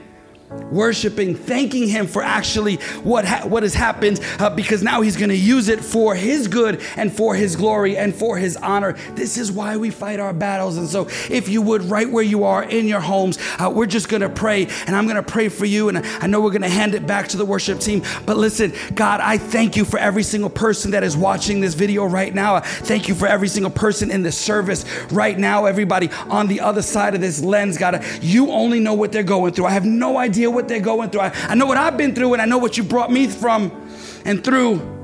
worshiping, 0.71 1.35
thanking 1.35 1.87
Him 1.87 2.07
for 2.07 2.23
actually 2.23 2.77
what, 3.03 3.25
ha- 3.25 3.47
what 3.47 3.63
has 3.63 3.73
happened, 3.73 4.19
uh, 4.39 4.49
because 4.49 4.83
now 4.83 5.01
He's 5.01 5.17
going 5.17 5.29
to 5.29 5.35
use 5.35 5.69
it 5.69 5.83
for 5.83 6.15
His 6.15 6.47
good 6.47 6.81
and 6.97 7.11
for 7.11 7.35
His 7.35 7.55
glory 7.55 7.97
and 7.97 8.13
for 8.13 8.37
His 8.37 8.57
honor. 8.57 8.93
This 9.15 9.37
is 9.37 9.51
why 9.51 9.77
we 9.77 9.89
fight 9.89 10.19
our 10.19 10.33
battles. 10.33 10.77
And 10.77 10.87
so, 10.87 11.07
if 11.29 11.49
you 11.49 11.61
would, 11.61 11.83
right 11.83 12.09
where 12.09 12.23
you 12.23 12.43
are 12.43 12.63
in 12.63 12.87
your 12.87 12.99
homes, 12.99 13.37
uh, 13.59 13.71
we're 13.73 13.85
just 13.85 14.09
going 14.09 14.21
to 14.21 14.29
pray, 14.29 14.67
and 14.87 14.95
I'm 14.95 15.05
going 15.05 15.15
to 15.15 15.23
pray 15.23 15.49
for 15.49 15.65
you. 15.65 15.89
And 15.89 15.99
I 15.99 16.27
know 16.27 16.41
we're 16.41 16.49
going 16.49 16.61
to 16.61 16.69
hand 16.69 16.95
it 16.95 17.05
back 17.05 17.27
to 17.29 17.37
the 17.37 17.45
worship 17.45 17.79
team. 17.79 18.03
But 18.25 18.37
listen, 18.37 18.73
God, 18.95 19.21
I 19.21 19.37
thank 19.37 19.75
you 19.75 19.85
for 19.85 19.99
every 19.99 20.23
single 20.23 20.49
person 20.49 20.91
that 20.91 21.03
is 21.03 21.15
watching 21.15 21.61
this 21.61 21.73
video 21.73 22.05
right 22.05 22.33
now. 22.33 22.55
I 22.55 22.59
thank 22.61 23.07
you 23.07 23.15
for 23.15 23.27
every 23.27 23.47
single 23.47 23.71
person 23.71 24.11
in 24.11 24.23
the 24.23 24.31
service 24.31 24.85
right 25.11 25.37
now, 25.37 25.65
everybody 25.65 26.09
on 26.29 26.47
the 26.47 26.59
other 26.61 26.81
side 26.81 27.15
of 27.15 27.21
this 27.21 27.41
lens, 27.41 27.77
God. 27.77 28.03
You 28.21 28.51
only 28.51 28.79
know 28.79 28.93
what 28.93 29.11
they're 29.11 29.23
going 29.23 29.53
through. 29.53 29.65
I 29.65 29.71
have 29.71 29.85
no 29.85 30.17
idea 30.17 30.40
idea 30.41 30.49
what 30.49 30.67
they're 30.67 30.79
going 30.79 31.11
through. 31.11 31.21
I, 31.21 31.31
I 31.49 31.55
know 31.55 31.67
what 31.67 31.77
I've 31.77 31.97
been 31.97 32.15
through, 32.15 32.33
and 32.33 32.41
I 32.41 32.45
know 32.45 32.57
what 32.57 32.75
you 32.75 32.83
brought 32.83 33.11
me 33.11 33.27
from 33.27 33.71
and 34.25 34.43
through. 34.43 35.00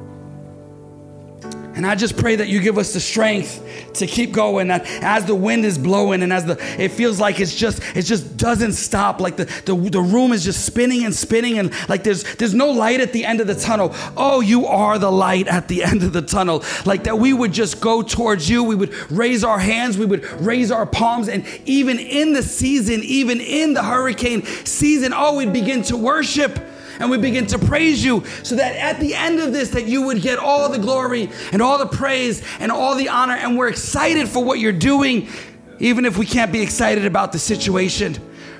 And 1.77 1.85
I 1.85 1.93
just 1.93 2.17
pray 2.17 2.35
that 2.37 2.47
you 2.47 2.59
give 2.59 2.79
us 2.79 2.91
the 2.91 2.99
strength 2.99 3.93
to 3.93 4.07
keep 4.07 4.31
going. 4.31 4.69
That 4.69 4.87
as 5.03 5.25
the 5.25 5.35
wind 5.35 5.63
is 5.63 5.77
blowing 5.77 6.23
and 6.23 6.33
as 6.33 6.43
the 6.43 6.57
it 6.81 6.89
feels 6.89 7.19
like 7.19 7.39
it's 7.39 7.53
just 7.53 7.83
it 7.95 8.01
just 8.01 8.35
doesn't 8.35 8.73
stop. 8.73 9.21
Like 9.21 9.37
the, 9.37 9.45
the, 9.65 9.75
the 9.75 10.01
room 10.01 10.31
is 10.31 10.43
just 10.43 10.65
spinning 10.65 11.05
and 11.05 11.13
spinning 11.13 11.59
and 11.59 11.71
like 11.87 12.03
there's 12.03 12.23
there's 12.37 12.55
no 12.55 12.71
light 12.71 12.99
at 12.99 13.13
the 13.13 13.25
end 13.25 13.41
of 13.41 13.47
the 13.47 13.53
tunnel. 13.53 13.91
Oh, 14.17 14.41
you 14.41 14.65
are 14.65 14.97
the 14.97 15.11
light 15.11 15.47
at 15.47 15.67
the 15.67 15.83
end 15.83 16.01
of 16.01 16.13
the 16.13 16.23
tunnel. 16.23 16.63
Like 16.83 17.03
that 17.03 17.19
we 17.19 17.31
would 17.31 17.53
just 17.53 17.79
go 17.79 18.01
towards 18.01 18.49
you. 18.49 18.63
We 18.63 18.73
would 18.73 18.95
raise 19.11 19.43
our 19.43 19.59
hands, 19.59 19.99
we 19.99 20.07
would 20.07 20.25
raise 20.41 20.71
our 20.71 20.87
palms, 20.87 21.29
and 21.29 21.45
even 21.65 21.99
in 21.99 22.33
the 22.33 22.41
season, 22.41 23.03
even 23.03 23.39
in 23.39 23.75
the 23.75 23.83
hurricane 23.83 24.43
season, 24.65 25.13
oh, 25.15 25.37
we'd 25.37 25.53
begin 25.53 25.83
to 25.83 25.97
worship 25.97 26.57
and 26.99 27.09
we 27.09 27.17
begin 27.17 27.45
to 27.47 27.59
praise 27.59 28.03
you 28.03 28.23
so 28.43 28.55
that 28.55 28.75
at 28.75 28.99
the 28.99 29.13
end 29.13 29.39
of 29.39 29.53
this 29.53 29.69
that 29.69 29.85
you 29.85 30.03
would 30.03 30.21
get 30.21 30.39
all 30.39 30.69
the 30.69 30.79
glory 30.79 31.29
and 31.51 31.61
all 31.61 31.77
the 31.77 31.85
praise 31.85 32.43
and 32.59 32.71
all 32.71 32.95
the 32.95 33.09
honor 33.09 33.35
and 33.35 33.57
we're 33.57 33.69
excited 33.69 34.27
for 34.27 34.43
what 34.43 34.59
you're 34.59 34.71
doing 34.71 35.27
even 35.79 36.05
if 36.05 36.17
we 36.17 36.25
can't 36.25 36.51
be 36.51 36.61
excited 36.61 37.05
about 37.05 37.31
the 37.31 37.39
situation 37.39 38.15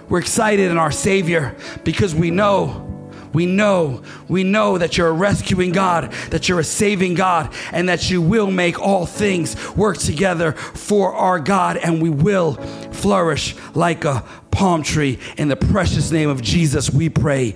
we're 0.10 0.20
excited 0.20 0.72
in 0.72 0.78
our 0.78 0.92
savior 0.92 1.56
because 1.84 2.14
we 2.14 2.32
know 2.32 2.88
we 3.34 3.46
know, 3.46 4.02
we 4.28 4.44
know 4.44 4.78
that 4.78 4.98
you're 4.98 5.10
a 5.10 5.14
rescuing 5.14 5.72
God, 5.72 6.12
that 6.32 6.50
you're 6.50 6.60
a 6.60 6.64
saving 6.64 7.14
God, 7.14 7.54
and 7.72 7.90
that 7.90 8.10
you 8.10 8.22
will 8.22 8.50
make 8.50 8.80
all 8.80 9.06
things 9.06 9.76
work 9.76 9.98
together 9.98 10.54
for 10.54 11.14
our 11.14 11.40
God, 11.40 11.78
and 11.78 12.02
we 12.02 12.10
will 12.10 12.54
flourish 12.92 13.56
like 13.76 14.06
a 14.06 14.24
palm 14.50 14.82
tree. 14.82 15.20
In 15.38 15.50
the 15.50 15.56
precious 15.56 16.12
name 16.12 16.30
of 16.30 16.42
Jesus, 16.42 16.90
we 16.90 17.10
pray. 17.10 17.56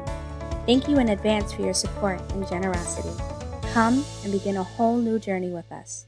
Thank 0.65 0.87
you 0.87 0.99
in 0.99 1.09
advance 1.09 1.51
for 1.51 1.63
your 1.63 1.73
support 1.73 2.21
and 2.33 2.47
generosity. 2.47 3.09
Come 3.73 4.05
and 4.23 4.31
begin 4.31 4.57
a 4.57 4.63
whole 4.63 4.97
new 4.97 5.17
journey 5.17 5.49
with 5.49 5.71
us. 5.71 6.05